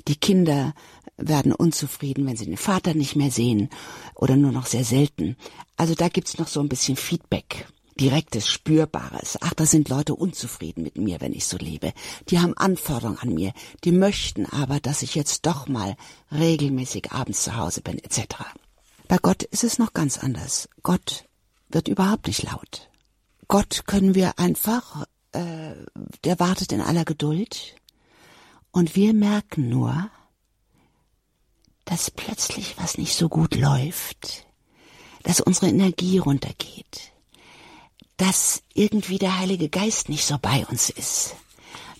[0.08, 0.74] Die Kinder
[1.16, 3.68] werden unzufrieden, wenn sie den Vater nicht mehr sehen
[4.14, 5.36] oder nur noch sehr selten.
[5.76, 7.68] Also da gibt's noch so ein bisschen Feedback.
[8.00, 9.36] Direktes, Spürbares.
[9.42, 11.92] Ach, da sind Leute unzufrieden mit mir, wenn ich so lebe.
[12.30, 13.52] Die haben Anforderungen an mir.
[13.84, 15.96] Die möchten aber, dass ich jetzt doch mal
[16.32, 18.36] regelmäßig abends zu Hause bin, etc.
[19.08, 20.68] Bei Gott ist es noch ganz anders.
[20.82, 21.26] Gott
[21.68, 22.88] wird überhaupt nicht laut.
[23.52, 25.74] Gott können wir einfach, äh,
[26.24, 27.76] der wartet in aller Geduld.
[28.70, 30.10] Und wir merken nur,
[31.84, 34.46] dass plötzlich was nicht so gut läuft,
[35.24, 37.12] dass unsere Energie runtergeht,
[38.16, 41.36] dass irgendwie der Heilige Geist nicht so bei uns ist.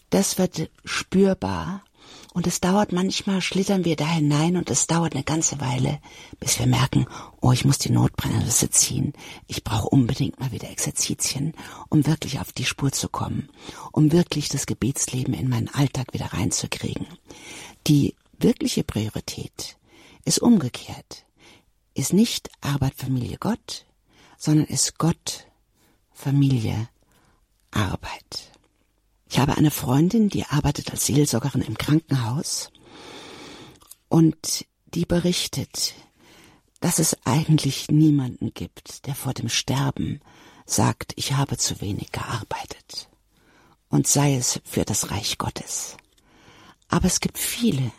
[0.09, 1.85] Das wird spürbar
[2.33, 6.01] und es dauert manchmal, schlittern wir da hinein und es dauert eine ganze Weile,
[6.41, 7.07] bis wir merken,
[7.41, 9.13] oh, ich muss die Notbremse ziehen.
[9.49, 11.53] Ich brauche unbedingt mal wieder Exerzitien,
[11.91, 13.51] um wirklich auf die Spur zu kommen,
[13.93, 17.07] um wirklich das Gebetsleben in meinen Alltag wieder reinzukriegen.
[17.87, 19.77] Die wirkliche Priorität
[20.25, 21.27] ist umgekehrt.
[21.95, 23.85] Ist nicht Arbeit, Familie, Gott,
[24.39, 25.47] sondern ist Gott,
[26.13, 26.89] Familie,
[27.71, 28.52] Arbeit.
[29.33, 32.71] Ich habe eine Freundin, die arbeitet als Seelsorgerin im Krankenhaus
[34.11, 35.95] und die berichtet,
[36.81, 40.21] dass es eigentlich niemanden gibt, der vor dem Sterben
[40.67, 43.09] sagt, ich habe zu wenig gearbeitet.
[43.89, 45.97] Und sei es für das Reich Gottes.
[46.89, 47.91] Aber es gibt viele,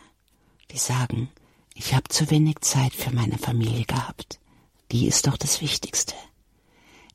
[0.70, 1.30] die sagen,
[1.74, 4.38] ich habe zu wenig Zeit für meine Familie gehabt.
[4.92, 6.14] Die ist doch das Wichtigste.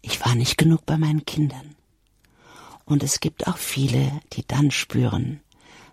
[0.02, 1.78] Ich war nicht genug bei meinen Kindern.
[2.90, 5.42] Und es gibt auch viele, die dann spüren,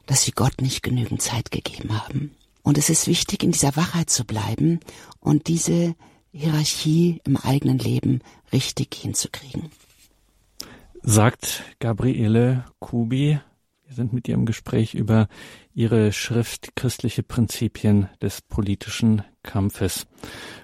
[0.07, 2.35] dass sie Gott nicht genügend Zeit gegeben haben.
[2.63, 4.81] Und es ist wichtig, in dieser Wachheit zu bleiben
[5.21, 5.95] und diese
[6.33, 9.71] Hierarchie im eigenen Leben richtig hinzukriegen.
[11.03, 13.41] Sagt Gabriele Kubi,
[13.87, 15.29] wir sind mit ihr im Gespräch über
[15.77, 20.07] ihre Schrift Christliche Prinzipien des politischen Kampfes.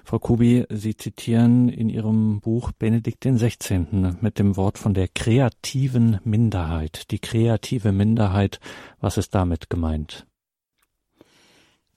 [0.03, 3.85] Frau Kubi, Sie zitieren in Ihrem Buch Benedikt XVI.
[4.21, 7.11] mit dem Wort von der kreativen Minderheit.
[7.11, 8.59] Die kreative Minderheit,
[8.99, 10.25] was ist damit gemeint?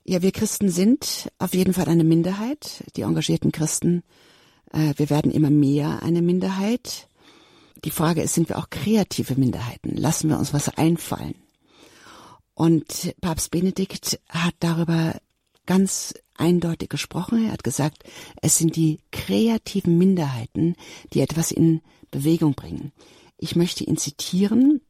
[0.05, 2.85] Ja, wir Christen sind auf jeden Fall eine Minderheit.
[2.97, 4.03] Die engagierten Christen,
[4.73, 7.09] äh, wir werden immer mehr eine Minderheit.
[7.83, 9.97] Die Frage ist, sind wir auch kreative Minderheiten?
[9.97, 11.35] Lassen wir uns was einfallen?
[12.57, 15.21] Und Papst Benedikt hat darüber
[15.67, 17.45] ganz eindeutig gesprochen.
[17.45, 18.05] Er hat gesagt,
[18.41, 20.75] es sind die kreativen Minderheiten,
[21.13, 22.93] die etwas in Bewegung bringen.
[23.37, 24.81] Ich möchte ihn zitieren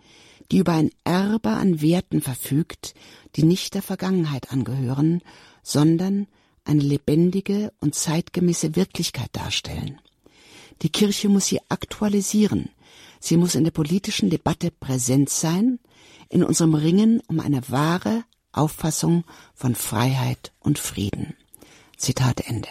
[0.51, 2.93] die über ein Erbe an Werten verfügt,
[3.35, 5.21] die nicht der Vergangenheit angehören,
[5.63, 6.27] sondern
[6.63, 9.99] eine lebendige und zeitgemäße Wirklichkeit darstellen.
[10.81, 12.69] Die Kirche muss sie aktualisieren,
[13.19, 15.79] sie muss in der politischen Debatte präsent sein,
[16.29, 21.35] in unserem Ringen um eine wahre Auffassung von Freiheit und Frieden.
[21.97, 22.69] Zitat Ende.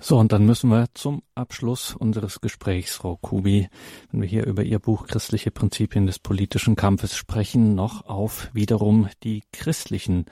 [0.00, 3.68] So, und dann müssen wir zum Abschluss unseres Gesprächs, Frau Kubi,
[4.10, 9.08] wenn wir hier über Ihr Buch Christliche Prinzipien des politischen Kampfes sprechen, noch auf wiederum
[9.22, 10.26] die christlichen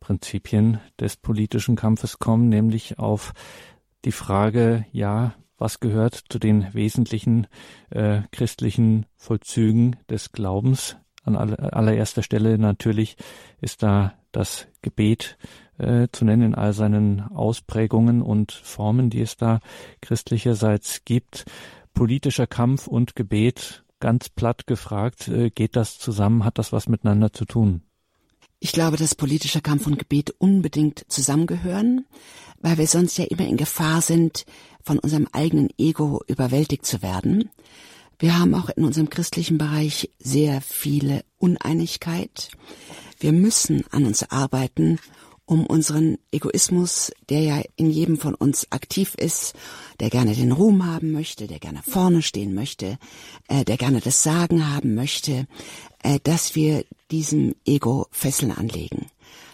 [0.00, 3.32] Prinzipien des politischen Kampfes kommen, nämlich auf
[4.04, 7.48] die Frage, ja, was gehört zu den wesentlichen
[7.90, 10.96] äh, christlichen Vollzügen des Glaubens?
[11.24, 13.16] An allererster Stelle natürlich
[13.60, 15.36] ist da das Gebet
[15.78, 19.60] äh, zu nennen in all seinen Ausprägungen und Formen, die es da
[20.00, 21.44] christlicherseits gibt.
[21.94, 26.44] Politischer Kampf und Gebet, ganz platt gefragt, äh, geht das zusammen?
[26.44, 27.82] Hat das was miteinander zu tun?
[28.60, 32.06] Ich glaube, dass politischer Kampf und Gebet unbedingt zusammengehören,
[32.60, 34.46] weil wir sonst ja immer in Gefahr sind,
[34.82, 37.50] von unserem eigenen Ego überwältigt zu werden.
[38.18, 42.50] Wir haben auch in unserem christlichen Bereich sehr viele Uneinigkeit.
[43.20, 44.98] Wir müssen an uns arbeiten,
[45.48, 49.54] um unseren Egoismus, der ja in jedem von uns aktiv ist,
[49.98, 52.98] der gerne den Ruhm haben möchte, der gerne vorne stehen möchte,
[53.48, 55.46] äh, der gerne das Sagen haben möchte,
[56.02, 59.06] äh, dass wir diesem Ego Fesseln anlegen.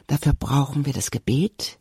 [0.08, 1.78] Dafür brauchen wir das Gebet.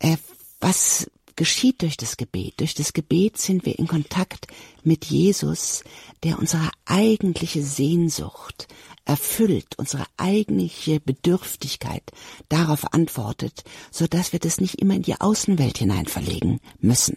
[0.00, 0.16] Äh,
[0.60, 1.08] was
[1.38, 2.54] geschieht durch das Gebet?
[2.58, 4.48] Durch das Gebet sind wir in Kontakt
[4.82, 5.84] mit Jesus,
[6.24, 8.66] der unsere eigentliche Sehnsucht
[9.04, 12.02] erfüllt, unsere eigentliche Bedürftigkeit
[12.48, 13.62] darauf antwortet,
[13.92, 17.16] so dass wir das nicht immer in die Außenwelt hinein verlegen müssen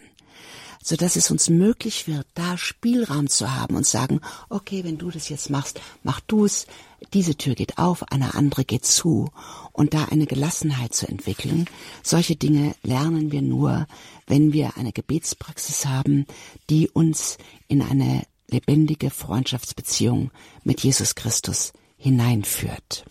[0.82, 5.10] so dass es uns möglich wird, da Spielraum zu haben und sagen, okay, wenn du
[5.10, 6.66] das jetzt machst, mach du es,
[7.14, 9.30] diese Tür geht auf, eine andere geht zu
[9.72, 11.66] und da eine Gelassenheit zu entwickeln.
[12.02, 13.86] Solche Dinge lernen wir nur,
[14.26, 16.26] wenn wir eine Gebetspraxis haben,
[16.70, 20.30] die uns in eine lebendige Freundschaftsbeziehung
[20.62, 23.04] mit Jesus Christus hineinführt.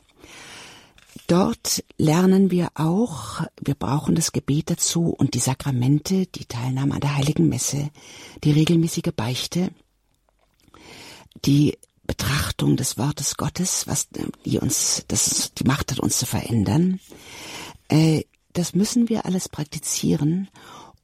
[1.32, 7.00] Dort lernen wir auch, wir brauchen das Gebet dazu und die Sakramente, die Teilnahme an
[7.00, 7.90] der Heiligen Messe,
[8.44, 9.70] die regelmäßige Beichte,
[11.46, 14.10] die Betrachtung des Wortes Gottes, was
[14.44, 17.00] die uns, das die Macht hat, uns zu verändern.
[17.88, 20.50] Äh, das müssen wir alles praktizieren,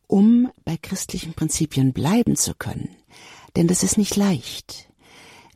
[0.07, 2.89] um bei christlichen Prinzipien bleiben zu können.
[3.55, 4.86] Denn das ist nicht leicht.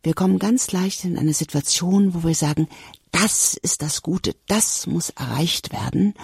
[0.04, 2.68] Wir kommen ganz leicht in eine Situation, wo wir sagen,
[3.12, 6.16] das ist das Gute, das muss erreicht werden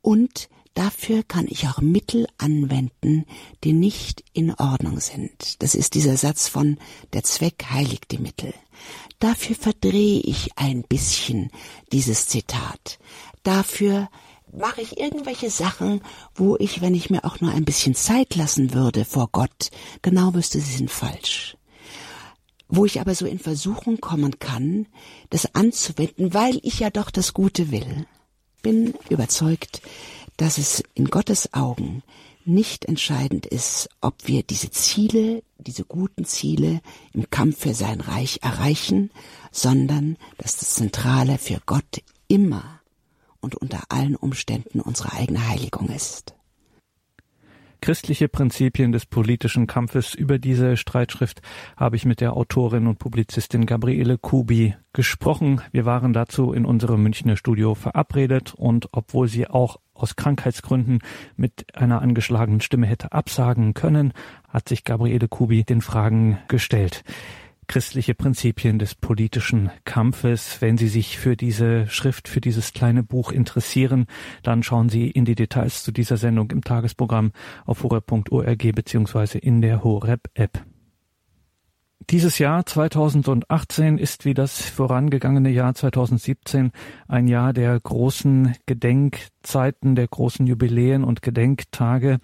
[0.00, 3.26] und dafür kann ich auch Mittel anwenden,
[3.62, 5.62] die nicht in Ordnung sind.
[5.62, 6.78] Das ist dieser Satz von
[7.12, 8.54] der Zweck heiligt die Mittel.
[9.18, 11.50] Dafür verdrehe ich ein bisschen
[11.92, 12.98] dieses Zitat.
[13.42, 14.08] Dafür
[14.50, 16.00] mache ich irgendwelche Sachen,
[16.34, 20.32] wo ich, wenn ich mir auch nur ein bisschen Zeit lassen würde vor Gott, genau
[20.32, 21.58] wüsste, sie sind falsch
[22.70, 24.86] wo ich aber so in Versuchung kommen kann,
[25.28, 28.06] das anzuwenden, weil ich ja doch das Gute will.
[28.62, 29.82] Bin überzeugt,
[30.36, 32.02] dass es in Gottes Augen
[32.44, 36.80] nicht entscheidend ist, ob wir diese Ziele, diese guten Ziele
[37.12, 39.10] im Kampf für sein Reich erreichen,
[39.50, 42.80] sondern dass das Zentrale für Gott immer
[43.40, 46.34] und unter allen Umständen unsere eigene Heiligung ist
[47.80, 50.14] christliche Prinzipien des politischen Kampfes.
[50.14, 51.42] Über diese Streitschrift
[51.76, 55.60] habe ich mit der Autorin und Publizistin Gabriele Kubi gesprochen.
[55.72, 61.00] Wir waren dazu in unserem Münchner Studio verabredet und obwohl sie auch aus Krankheitsgründen
[61.36, 64.12] mit einer angeschlagenen Stimme hätte absagen können,
[64.48, 67.04] hat sich Gabriele Kubi den Fragen gestellt
[67.70, 70.60] christliche Prinzipien des politischen Kampfes.
[70.60, 74.06] Wenn Sie sich für diese Schrift, für dieses kleine Buch interessieren,
[74.42, 77.30] dann schauen Sie in die Details zu dieser Sendung im Tagesprogramm
[77.66, 80.64] auf horeb.org beziehungsweise in der Horeb-App.
[82.10, 86.72] Dieses Jahr 2018 ist wie das vorangegangene Jahr 2017
[87.06, 92.18] ein Jahr der großen Gedenkzeiten, der großen Jubiläen und Gedenktage.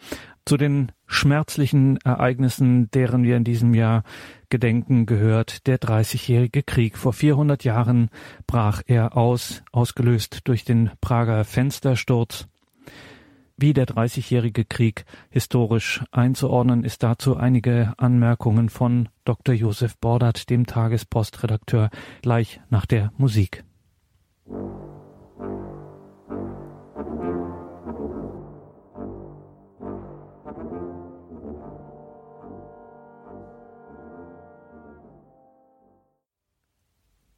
[0.47, 4.05] Zu den schmerzlichen Ereignissen, deren wir in diesem Jahr
[4.49, 6.97] gedenken, gehört der Dreißigjährige Krieg.
[6.97, 8.11] Vor 400 Jahren
[8.47, 12.47] brach er aus, ausgelöst durch den Prager Fenstersturz.
[13.57, 19.53] Wie der Dreißigjährige Krieg historisch einzuordnen, ist dazu einige Anmerkungen von Dr.
[19.53, 21.91] Josef Bordert, dem Tagespostredakteur,
[22.23, 23.65] gleich nach der Musik.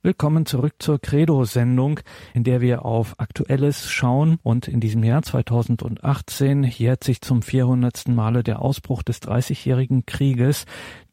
[0.08, 2.00] Willkommen zurück zur Credo-Sendung,
[2.32, 4.38] in der wir auf Aktuelles schauen.
[4.42, 8.08] Und in diesem Jahr 2018 jährt sich zum 400.
[8.08, 10.64] Male der Ausbruch des Dreißigjährigen Krieges,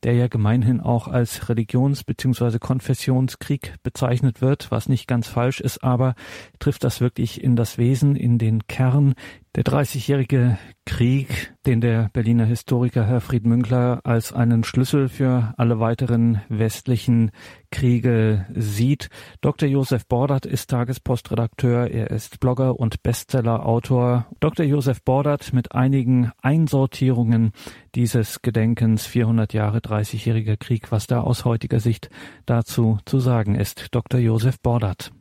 [0.06, 2.60] der ja gemeinhin auch als Religions- bzw.
[2.60, 6.14] Konfessionskrieg bezeichnet wird, was nicht ganz falsch ist, aber
[6.60, 9.16] trifft das wirklich in das Wesen, in den Kern,
[9.56, 16.41] der Dreißigjährige Krieg, den der Berliner Historiker Herfried Münkler als einen Schlüssel für alle weiteren
[16.49, 17.32] westlichen
[17.72, 19.10] Kriege sieht.
[19.39, 19.68] Dr.
[19.68, 24.28] Josef Bordert ist Tagespostredakteur, er ist Blogger und Bestsellerautor.
[24.41, 24.66] Dr.
[24.66, 27.53] Josef Bordert mit einigen Einsortierungen
[27.96, 32.10] dieses Gedenkens 400 Jahre Dreißigjähriger Krieg, was da aus heutiger Sicht
[32.46, 33.88] dazu zu sagen ist.
[33.91, 34.20] Dr.
[34.20, 35.12] Josef Bordert.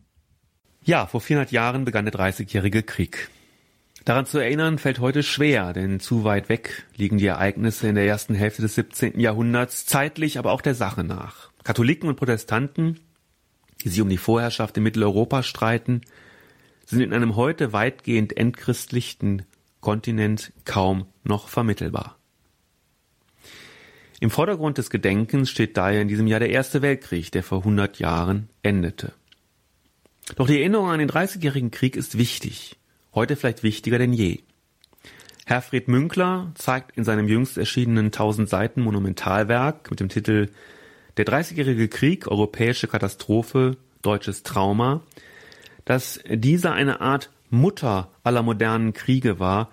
[0.83, 3.31] Ja, vor 400 Jahren begann der Dreißigjährige Krieg.
[4.05, 8.07] Daran zu erinnern fällt heute schwer, denn zu weit weg liegen die Ereignisse in der
[8.07, 9.19] ersten Hälfte des 17.
[9.19, 11.51] Jahrhunderts, zeitlich aber auch der Sache nach.
[11.63, 13.01] Katholiken und Protestanten,
[13.83, 16.03] die sich um die Vorherrschaft in Mitteleuropa streiten,
[16.85, 19.47] sind in einem heute weitgehend entchristlichten
[19.81, 22.19] Kontinent kaum noch vermittelbar.
[24.25, 27.99] Im Vordergrund des Gedenkens steht daher in diesem Jahr der Erste Weltkrieg, der vor 100
[27.99, 29.13] Jahren endete.
[30.37, 32.79] Doch die Erinnerung an den Dreißigjährigen Krieg ist wichtig
[33.15, 34.41] heute vielleicht wichtiger denn je.
[35.45, 40.49] Herfried Münkler zeigt in seinem jüngst erschienenen 1000 Seiten Monumentalwerk mit dem Titel
[41.19, 45.03] Der Dreißigjährige Krieg, europäische Katastrophe, deutsches Trauma,
[45.85, 49.71] dass dieser eine Art Mutter aller modernen Kriege war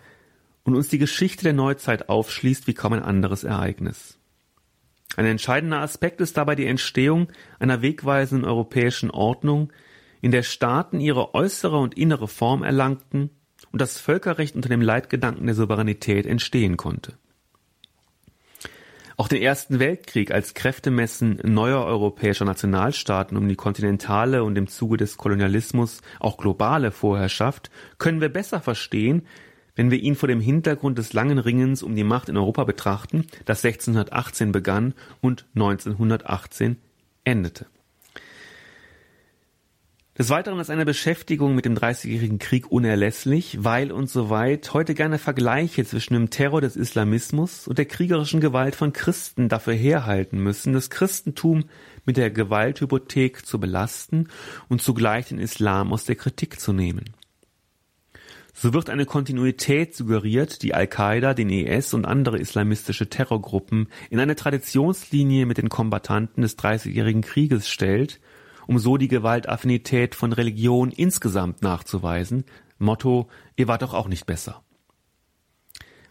[0.66, 4.18] und uns die Geschichte der Neuzeit aufschließt wie kaum ein anderes Ereignis.
[5.18, 7.28] Ein entscheidender Aspekt ist dabei die Entstehung
[7.60, 9.72] einer wegweisenden europäischen Ordnung,
[10.22, 13.32] in der Staaten ihre äußere und innere Form erlangten
[13.72, 17.18] und das Völkerrecht unter dem Leitgedanken der Souveränität entstehen konnte.
[19.18, 24.98] Auch den Ersten Weltkrieg als Kräftemessen neuer europäischer Nationalstaaten um die kontinentale und im Zuge
[24.98, 29.28] des Kolonialismus auch globale Vorherrschaft können wir besser verstehen,
[29.82, 33.26] wenn wir ihn vor dem Hintergrund des langen Ringens um die Macht in Europa betrachten,
[33.46, 36.78] das 1618 begann und 1918
[37.24, 37.66] endete.
[40.20, 45.18] Des Weiteren ist eine Beschäftigung mit dem Dreißigjährigen Krieg unerlässlich, weil und soweit heute gerne
[45.18, 50.74] Vergleiche zwischen dem Terror des Islamismus und der kriegerischen Gewalt von Christen dafür herhalten müssen,
[50.74, 51.64] das Christentum
[52.06, 54.28] mit der Gewalthypothek zu belasten
[54.70, 57.16] und zugleich den Islam aus der Kritik zu nehmen.
[58.62, 64.36] So wird eine Kontinuität suggeriert, die Al-Qaida, den IS und andere islamistische Terrorgruppen in eine
[64.36, 68.20] Traditionslinie mit den Kombattanten des Dreißigjährigen Krieges stellt
[68.68, 72.46] um so die Gewaltaffinität von Religion insgesamt nachzuweisen.
[72.78, 74.64] Motto, ihr wart doch auch nicht besser.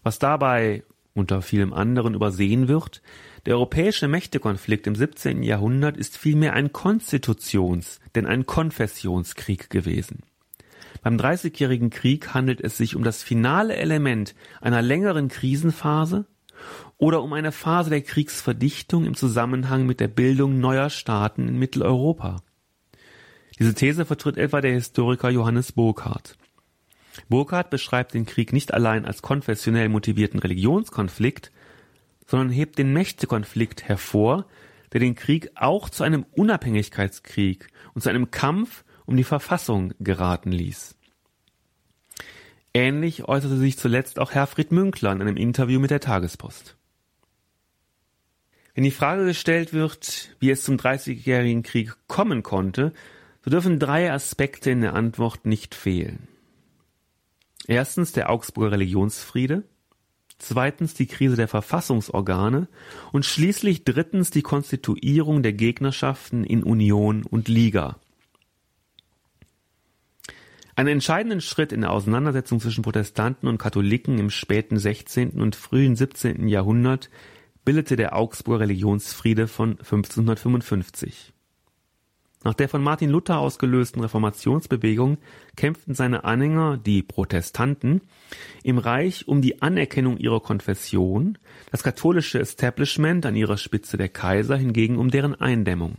[0.03, 0.83] Was dabei
[1.15, 3.01] unter vielem anderen übersehen wird,
[3.47, 5.45] der europäische Mächtekonflikt im 17.
[5.45, 10.25] Jahrhundert ist vielmehr ein Konstitutions-, denn ein Konfessionskrieg gewesen.
[11.03, 16.27] Beim Dreißigjährigen Krieg handelt es sich um das finale Element einer längeren Krisenphase
[16.99, 22.43] oder um eine Phase der Kriegsverdichtung im Zusammenhang mit der Bildung neuer Staaten in Mitteleuropa.
[23.59, 26.37] Diese These vertritt etwa der Historiker Johannes Burkhardt.
[27.29, 31.51] Burkhardt beschreibt den Krieg nicht allein als konfessionell motivierten Religionskonflikt,
[32.27, 34.47] sondern hebt den Mächtekonflikt hervor,
[34.93, 40.53] der den Krieg auch zu einem Unabhängigkeitskrieg und zu einem Kampf um die Verfassung geraten
[40.53, 40.95] ließ.
[42.73, 46.77] Ähnlich äußerte sich zuletzt auch Herfried Münkler in einem Interview mit der Tagespost.
[48.73, 52.93] Wenn die Frage gestellt wird, wie es zum Dreißigjährigen Krieg kommen konnte,
[53.45, 56.29] so dürfen drei Aspekte in der Antwort nicht fehlen.
[57.67, 59.65] Erstens der Augsburger Religionsfriede,
[60.39, 62.69] zweitens die Krise der Verfassungsorgane
[63.11, 67.99] und schließlich drittens die Konstituierung der Gegnerschaften in Union und Liga.
[70.77, 75.41] Einen entscheidenden Schritt in der Auseinandersetzung zwischen Protestanten und Katholiken im späten 16.
[75.41, 76.49] und frühen 17.
[76.49, 77.11] Jahrhundert
[77.65, 81.33] bildete der Augsburger Religionsfriede von 1555.
[82.43, 85.19] Nach der von Martin Luther ausgelösten Reformationsbewegung
[85.57, 88.01] kämpften seine Anhänger, die Protestanten,
[88.63, 91.37] im Reich um die Anerkennung ihrer Konfession,
[91.71, 95.99] das katholische Establishment an ihrer Spitze der Kaiser hingegen um deren Eindämmung.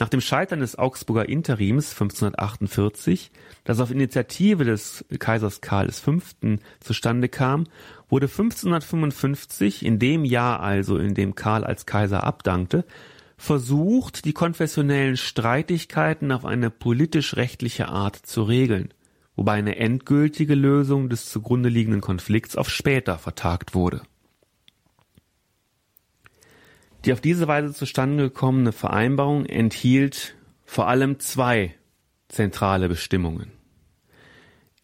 [0.00, 3.30] Nach dem Scheitern des Augsburger Interims 1548,
[3.64, 6.20] das auf Initiative des Kaisers Karl V.
[6.80, 7.66] zustande kam,
[8.08, 12.86] wurde 1555, in dem Jahr also, in dem Karl als Kaiser abdankte,
[13.36, 18.94] versucht, die konfessionellen Streitigkeiten auf eine politisch-rechtliche Art zu regeln,
[19.36, 24.00] wobei eine endgültige Lösung des zugrunde liegenden Konflikts auf später vertagt wurde.
[27.04, 31.74] Die auf diese Weise zustande gekommene Vereinbarung enthielt vor allem zwei
[32.28, 33.52] zentrale Bestimmungen.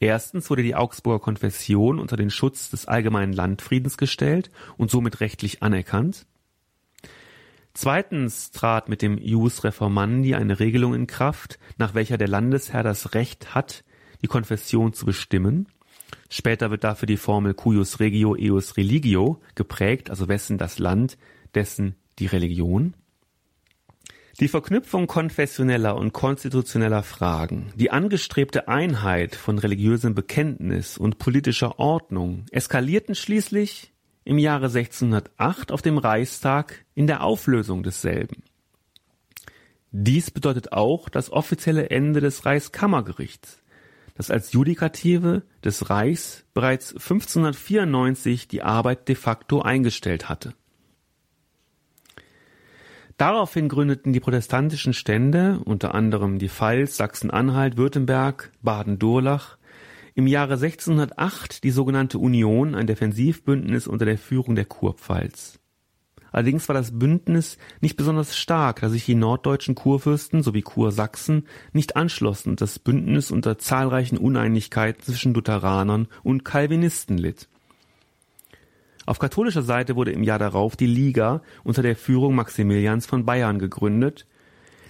[0.00, 5.62] Erstens wurde die Augsburger Konfession unter den Schutz des allgemeinen Landfriedens gestellt und somit rechtlich
[5.62, 6.26] anerkannt.
[7.74, 13.14] Zweitens trat mit dem Ius Reformandi eine Regelung in Kraft, nach welcher der Landesherr das
[13.14, 13.84] Recht hat,
[14.22, 15.68] die Konfession zu bestimmen.
[16.30, 21.18] Später wird dafür die Formel cuius regio eius religio geprägt, also wessen das Land,
[21.54, 22.94] dessen die Religion.
[24.38, 32.44] Die Verknüpfung konfessioneller und konstitutioneller Fragen, die angestrebte Einheit von religiösem Bekenntnis und politischer Ordnung
[32.50, 33.94] eskalierten schließlich
[34.24, 38.42] im Jahre 1608 auf dem Reichstag in der Auflösung desselben.
[39.90, 43.62] Dies bedeutet auch das offizielle Ende des Reichskammergerichts,
[44.16, 50.52] das als Judikative des Reichs bereits 1594 die Arbeit de facto eingestellt hatte.
[53.16, 59.56] Daraufhin gründeten die protestantischen Stände, unter anderem die Pfalz, Sachsen-Anhalt, Württemberg, Baden-Durlach,
[60.14, 65.58] im Jahre 1608 die sogenannte Union, ein Defensivbündnis unter der Führung der Kurpfalz.
[66.30, 71.96] Allerdings war das Bündnis nicht besonders stark, da sich die norddeutschen Kurfürsten sowie Kursachsen nicht
[71.96, 77.48] anschlossen und das Bündnis unter zahlreichen Uneinigkeiten zwischen Lutheranern und Calvinisten litt.
[79.06, 83.60] Auf katholischer Seite wurde im Jahr darauf die Liga unter der Führung Maximilians von Bayern
[83.60, 84.26] gegründet,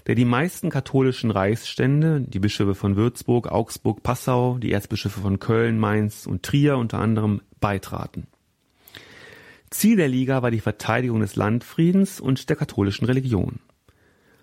[0.06, 5.78] der die meisten katholischen Reichsstände, die Bischöfe von Würzburg, Augsburg, Passau, die Erzbischöfe von Köln,
[5.78, 8.26] Mainz und Trier unter anderem beitraten.
[9.68, 13.58] Ziel der Liga war die Verteidigung des Landfriedens und der katholischen Religion.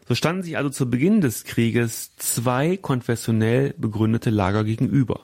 [0.07, 5.21] So standen sich also zu Beginn des Krieges zwei konfessionell begründete Lager gegenüber.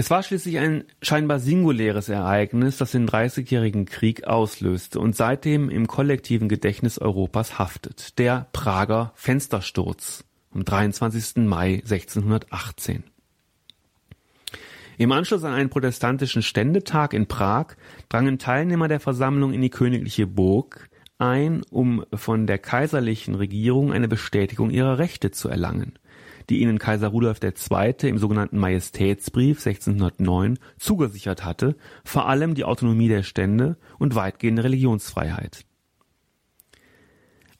[0.00, 5.88] Es war schließlich ein scheinbar singuläres Ereignis, das den Dreißigjährigen Krieg auslöste und seitdem im
[5.88, 8.18] kollektiven Gedächtnis Europas haftet.
[8.18, 10.24] Der Prager Fenstersturz
[10.54, 11.44] am 23.
[11.44, 13.04] Mai 1618.
[14.96, 17.74] Im Anschluss an einen protestantischen Ständetag in Prag
[18.08, 20.88] drangen Teilnehmer der Versammlung in die königliche Burg
[21.18, 25.98] ein, um von der kaiserlichen Regierung eine Bestätigung ihrer Rechte zu erlangen
[26.50, 27.94] die ihnen Kaiser Rudolf II.
[28.02, 35.64] im sogenannten Majestätsbrief 1609 zugesichert hatte, vor allem die Autonomie der Stände und weitgehende Religionsfreiheit.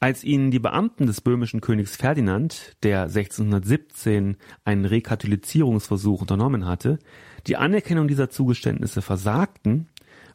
[0.03, 6.99] Als ihnen die Beamten des böhmischen Königs Ferdinand, der 1617 einen Rekatholizierungsversuch unternommen hatte,
[7.47, 9.89] die Anerkennung dieser Zugeständnisse versagten,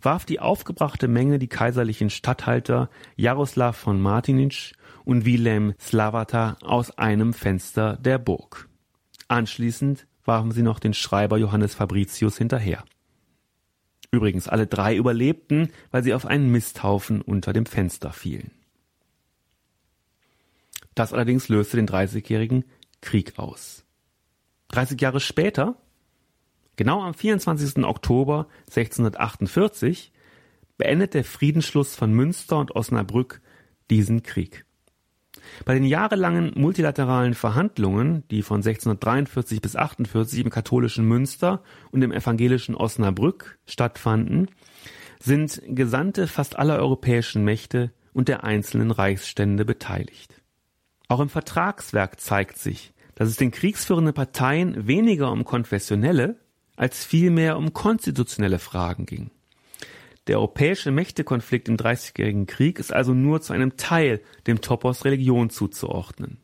[0.06, 7.34] warf die aufgebrachte Menge die kaiserlichen Statthalter Jaroslav von Martinitsch und Wilhelm Slavata aus einem
[7.34, 8.70] Fenster der Burg.
[9.28, 12.84] Anschließend warfen sie noch den Schreiber Johannes Fabricius hinterher.
[14.12, 18.52] Übrigens, alle drei überlebten, weil sie auf einen Misthaufen unter dem Fenster fielen.
[20.94, 22.64] Das allerdings löste den Dreißigjährigen
[23.02, 23.84] Krieg aus.
[24.70, 25.76] 30 Jahre später,
[26.76, 27.84] genau am 24.
[27.84, 30.12] Oktober 1648,
[30.78, 33.42] beendet der Friedensschluss von Münster und Osnabrück
[33.90, 34.66] diesen Krieg.
[35.64, 42.12] Bei den jahrelangen multilateralen Verhandlungen, die von 1643 bis 48 im katholischen Münster und im
[42.12, 44.50] evangelischen Osnabrück stattfanden,
[45.20, 50.42] sind Gesandte fast aller europäischen Mächte und der einzelnen Reichsstände beteiligt.
[51.08, 56.40] Auch im Vertragswerk zeigt sich, dass es den kriegsführenden Parteien weniger um konfessionelle
[56.76, 59.32] als vielmehr um konstitutionelle Fragen ging.
[60.28, 65.50] Der europäische Mächtekonflikt im Dreißigjährigen Krieg ist also nur zu einem Teil dem Topos Religion
[65.50, 66.40] zuzuordnen.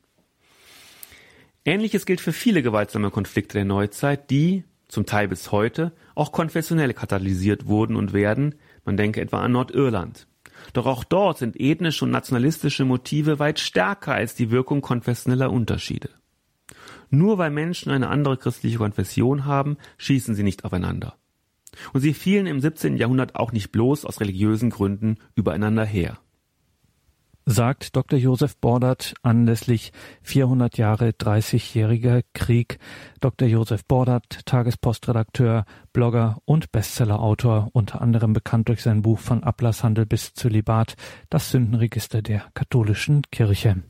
[1.66, 6.94] Ähnliches gilt für viele gewaltsame Konflikte der Neuzeit, die, zum Teil bis heute, auch konfessionell
[6.94, 10.28] katalysiert wurden und werden, man denke etwa an Nordirland.
[10.74, 16.10] Doch auch dort sind ethnische und nationalistische Motive weit stärker als die Wirkung konfessioneller Unterschiede.
[17.12, 21.18] Nur weil Menschen eine andere christliche Konfession haben, schießen sie nicht aufeinander.
[21.94, 22.98] Und sie fielen im 17.
[22.98, 26.18] Jahrhundert auch nicht bloß aus religiösen Gründen übereinander her.
[27.46, 28.20] Sagt Dr.
[28.20, 29.92] Josef Bordert anlässlich
[30.22, 32.78] 400 Jahre 30-jähriger Krieg.
[33.20, 33.48] Dr.
[33.48, 40.34] Josef Bordert, Tagespostredakteur, Blogger und Bestsellerautor, unter anderem bekannt durch sein Buch von Ablasshandel bis
[40.34, 40.96] Zölibat,
[41.30, 43.84] das Sündenregister der katholischen Kirche.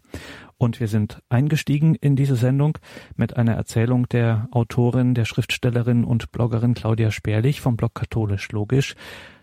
[0.61, 2.77] Und wir sind eingestiegen in diese Sendung
[3.15, 8.93] mit einer Erzählung der Autorin, der Schriftstellerin und Bloggerin Claudia Sperlich vom Blog Katholisch Logisch.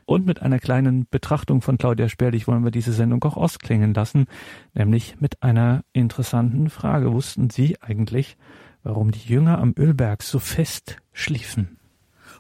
[0.04, 4.26] Und mit einer kleinen Betrachtung von Claudia Sperlich wollen wir diese Sendung auch ausklingen lassen,
[4.74, 7.12] nämlich mit einer interessanten Frage.
[7.12, 8.36] Wussten Sie eigentlich,
[8.84, 11.80] warum die Jünger am Ölberg so fest schliefen?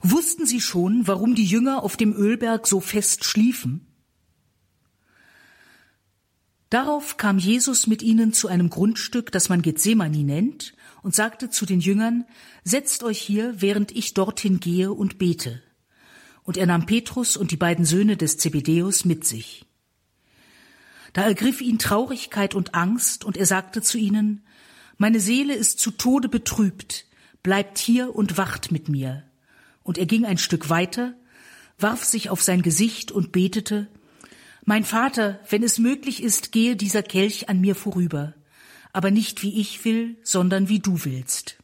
[0.02, 3.87] Wussten Sie schon, warum die Jünger auf dem Ölberg so fest schliefen?
[6.70, 11.64] Darauf kam Jesus mit ihnen zu einem Grundstück, das man Gethsemane nennt, und sagte zu
[11.64, 12.24] den Jüngern,
[12.64, 15.62] Setzt euch hier, während ich dorthin gehe und bete.
[16.42, 19.64] Und er nahm Petrus und die beiden Söhne des Zebedeus mit sich.
[21.14, 24.44] Da ergriff ihn Traurigkeit und Angst, und er sagte zu ihnen,
[24.98, 27.06] Meine Seele ist zu Tode betrübt,
[27.42, 29.24] bleibt hier und wacht mit mir.
[29.82, 31.14] Und er ging ein Stück weiter,
[31.78, 33.88] warf sich auf sein Gesicht und betete,
[34.68, 38.34] mein Vater, wenn es möglich ist, gehe dieser Kelch an mir vorüber,
[38.92, 41.56] aber nicht wie ich will, sondern wie du willst.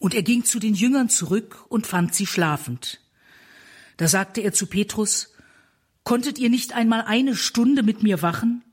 [0.00, 3.00] Und er ging zu den Jüngern zurück und fand sie schlafend.
[3.96, 5.32] Da sagte er zu Petrus,
[6.02, 8.64] Konntet ihr nicht einmal eine Stunde mit mir wachen?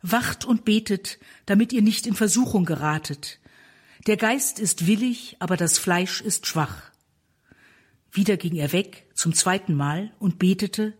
[0.00, 3.40] Wacht und betet, damit ihr nicht in Versuchung geratet.
[4.06, 6.92] Der Geist ist willig, aber das Fleisch ist schwach.
[8.12, 10.96] Wieder ging er weg zum zweiten Mal und betete,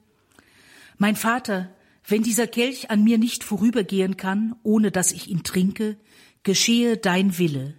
[0.99, 1.71] mein Vater,
[2.07, 5.97] wenn dieser Kelch an mir nicht vorübergehen kann, ohne dass ich ihn trinke,
[6.43, 7.75] geschehe dein Wille.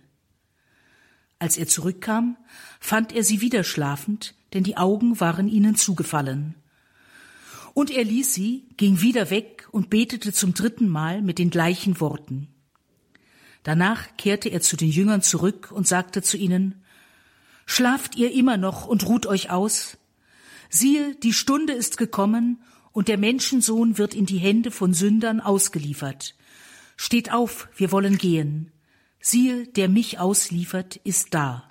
[1.37, 2.37] Als er zurückkam,
[2.79, 6.55] fand er sie wieder schlafend, denn die Augen waren ihnen zugefallen.
[7.73, 11.99] Und er ließ sie, ging wieder weg und betete zum dritten Mal mit den gleichen
[11.99, 12.47] Worten.
[13.63, 16.83] Danach kehrte er zu den Jüngern zurück und sagte zu ihnen,
[17.65, 19.97] Schlaft ihr immer noch und ruht euch aus?
[20.69, 22.61] Siehe, die Stunde ist gekommen,
[22.95, 26.33] und der Menschensohn wird in die Hände von Sündern ausgeliefert.
[26.95, 28.71] Steht auf, wir wollen gehen.
[29.19, 31.69] Siehe, der mich ausliefert, ist da.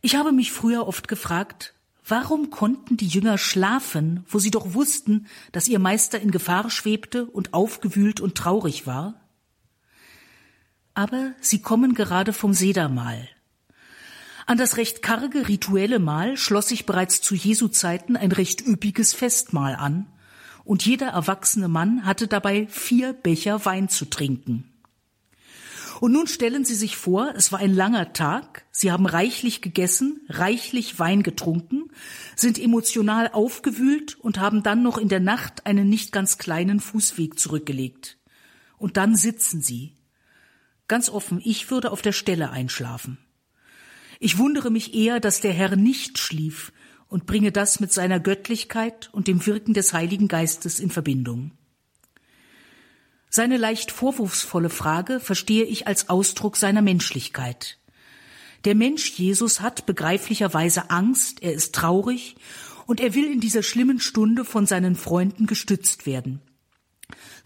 [0.00, 1.74] Ich habe mich früher oft gefragt,
[2.06, 7.26] warum konnten die Jünger schlafen, wo sie doch wussten, dass ihr Meister in Gefahr schwebte
[7.26, 9.20] und aufgewühlt und traurig war?
[10.94, 13.28] Aber sie kommen gerade vom Sedermahl.
[14.48, 19.12] An das recht karge rituelle Mahl schloss sich bereits zu Jesu Zeiten ein recht üppiges
[19.12, 20.06] Festmahl an,
[20.64, 24.72] und jeder erwachsene Mann hatte dabei vier Becher Wein zu trinken.
[26.00, 30.20] Und nun stellen Sie sich vor, es war ein langer Tag, Sie haben reichlich gegessen,
[30.28, 31.90] reichlich Wein getrunken,
[32.36, 37.38] sind emotional aufgewühlt und haben dann noch in der Nacht einen nicht ganz kleinen Fußweg
[37.38, 38.18] zurückgelegt.
[38.76, 39.94] Und dann sitzen Sie.
[40.86, 43.18] Ganz offen, ich würde auf der Stelle einschlafen.
[44.18, 46.72] Ich wundere mich eher, dass der Herr nicht schlief
[47.08, 51.52] und bringe das mit seiner Göttlichkeit und dem Wirken des Heiligen Geistes in Verbindung.
[53.28, 57.78] Seine leicht vorwurfsvolle Frage verstehe ich als Ausdruck seiner Menschlichkeit.
[58.64, 62.36] Der Mensch Jesus hat begreiflicherweise Angst, er ist traurig
[62.86, 66.40] und er will in dieser schlimmen Stunde von seinen Freunden gestützt werden.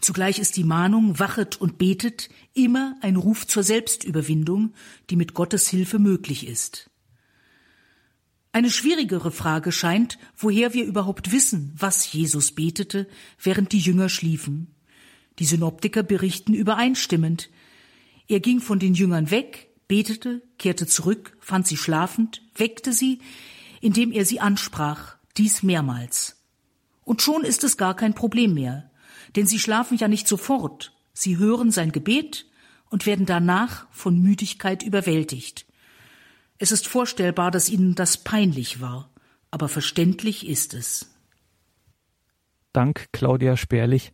[0.01, 4.73] Zugleich ist die Mahnung wachet und betet immer ein Ruf zur Selbstüberwindung,
[5.11, 6.89] die mit Gottes Hilfe möglich ist.
[8.51, 13.07] Eine schwierigere Frage scheint, woher wir überhaupt wissen, was Jesus betete,
[13.41, 14.75] während die Jünger schliefen.
[15.39, 17.49] Die Synoptiker berichten übereinstimmend.
[18.27, 23.19] Er ging von den Jüngern weg, betete, kehrte zurück, fand sie schlafend, weckte sie,
[23.79, 26.43] indem er sie ansprach, dies mehrmals.
[27.03, 28.90] Und schon ist es gar kein Problem mehr,
[29.35, 32.45] denn sie schlafen ja nicht sofort, sie hören sein Gebet
[32.89, 35.65] und werden danach von Müdigkeit überwältigt.
[36.57, 39.09] Es ist vorstellbar, dass ihnen das peinlich war,
[39.49, 41.09] aber verständlich ist es.
[42.73, 44.13] Dank Claudia Sperlich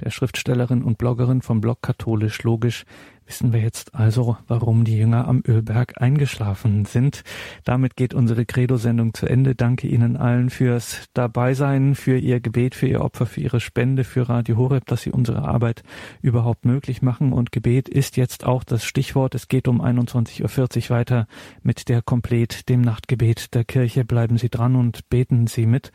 [0.00, 2.84] der Schriftstellerin und Bloggerin vom Blog Katholisch Logisch,
[3.28, 7.22] wissen wir jetzt also, warum die Jünger am Ölberg eingeschlafen sind.
[7.64, 9.54] Damit geht unsere Credo-Sendung zu Ende.
[9.54, 14.28] Danke Ihnen allen fürs Dabeisein, für Ihr Gebet, für Ihr Opfer, für Ihre Spende, für
[14.28, 15.82] Radio Horeb, dass Sie unsere Arbeit
[16.22, 17.32] überhaupt möglich machen.
[17.32, 19.34] Und Gebet ist jetzt auch das Stichwort.
[19.34, 21.26] Es geht um 21.40 Uhr weiter
[21.62, 24.06] mit der Komplett, dem Nachtgebet der Kirche.
[24.06, 25.92] Bleiben Sie dran und beten Sie mit.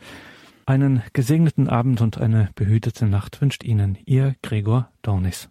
[0.66, 5.50] Einen gesegneten Abend und eine behütete Nacht wünscht Ihnen Ihr Gregor Dornis.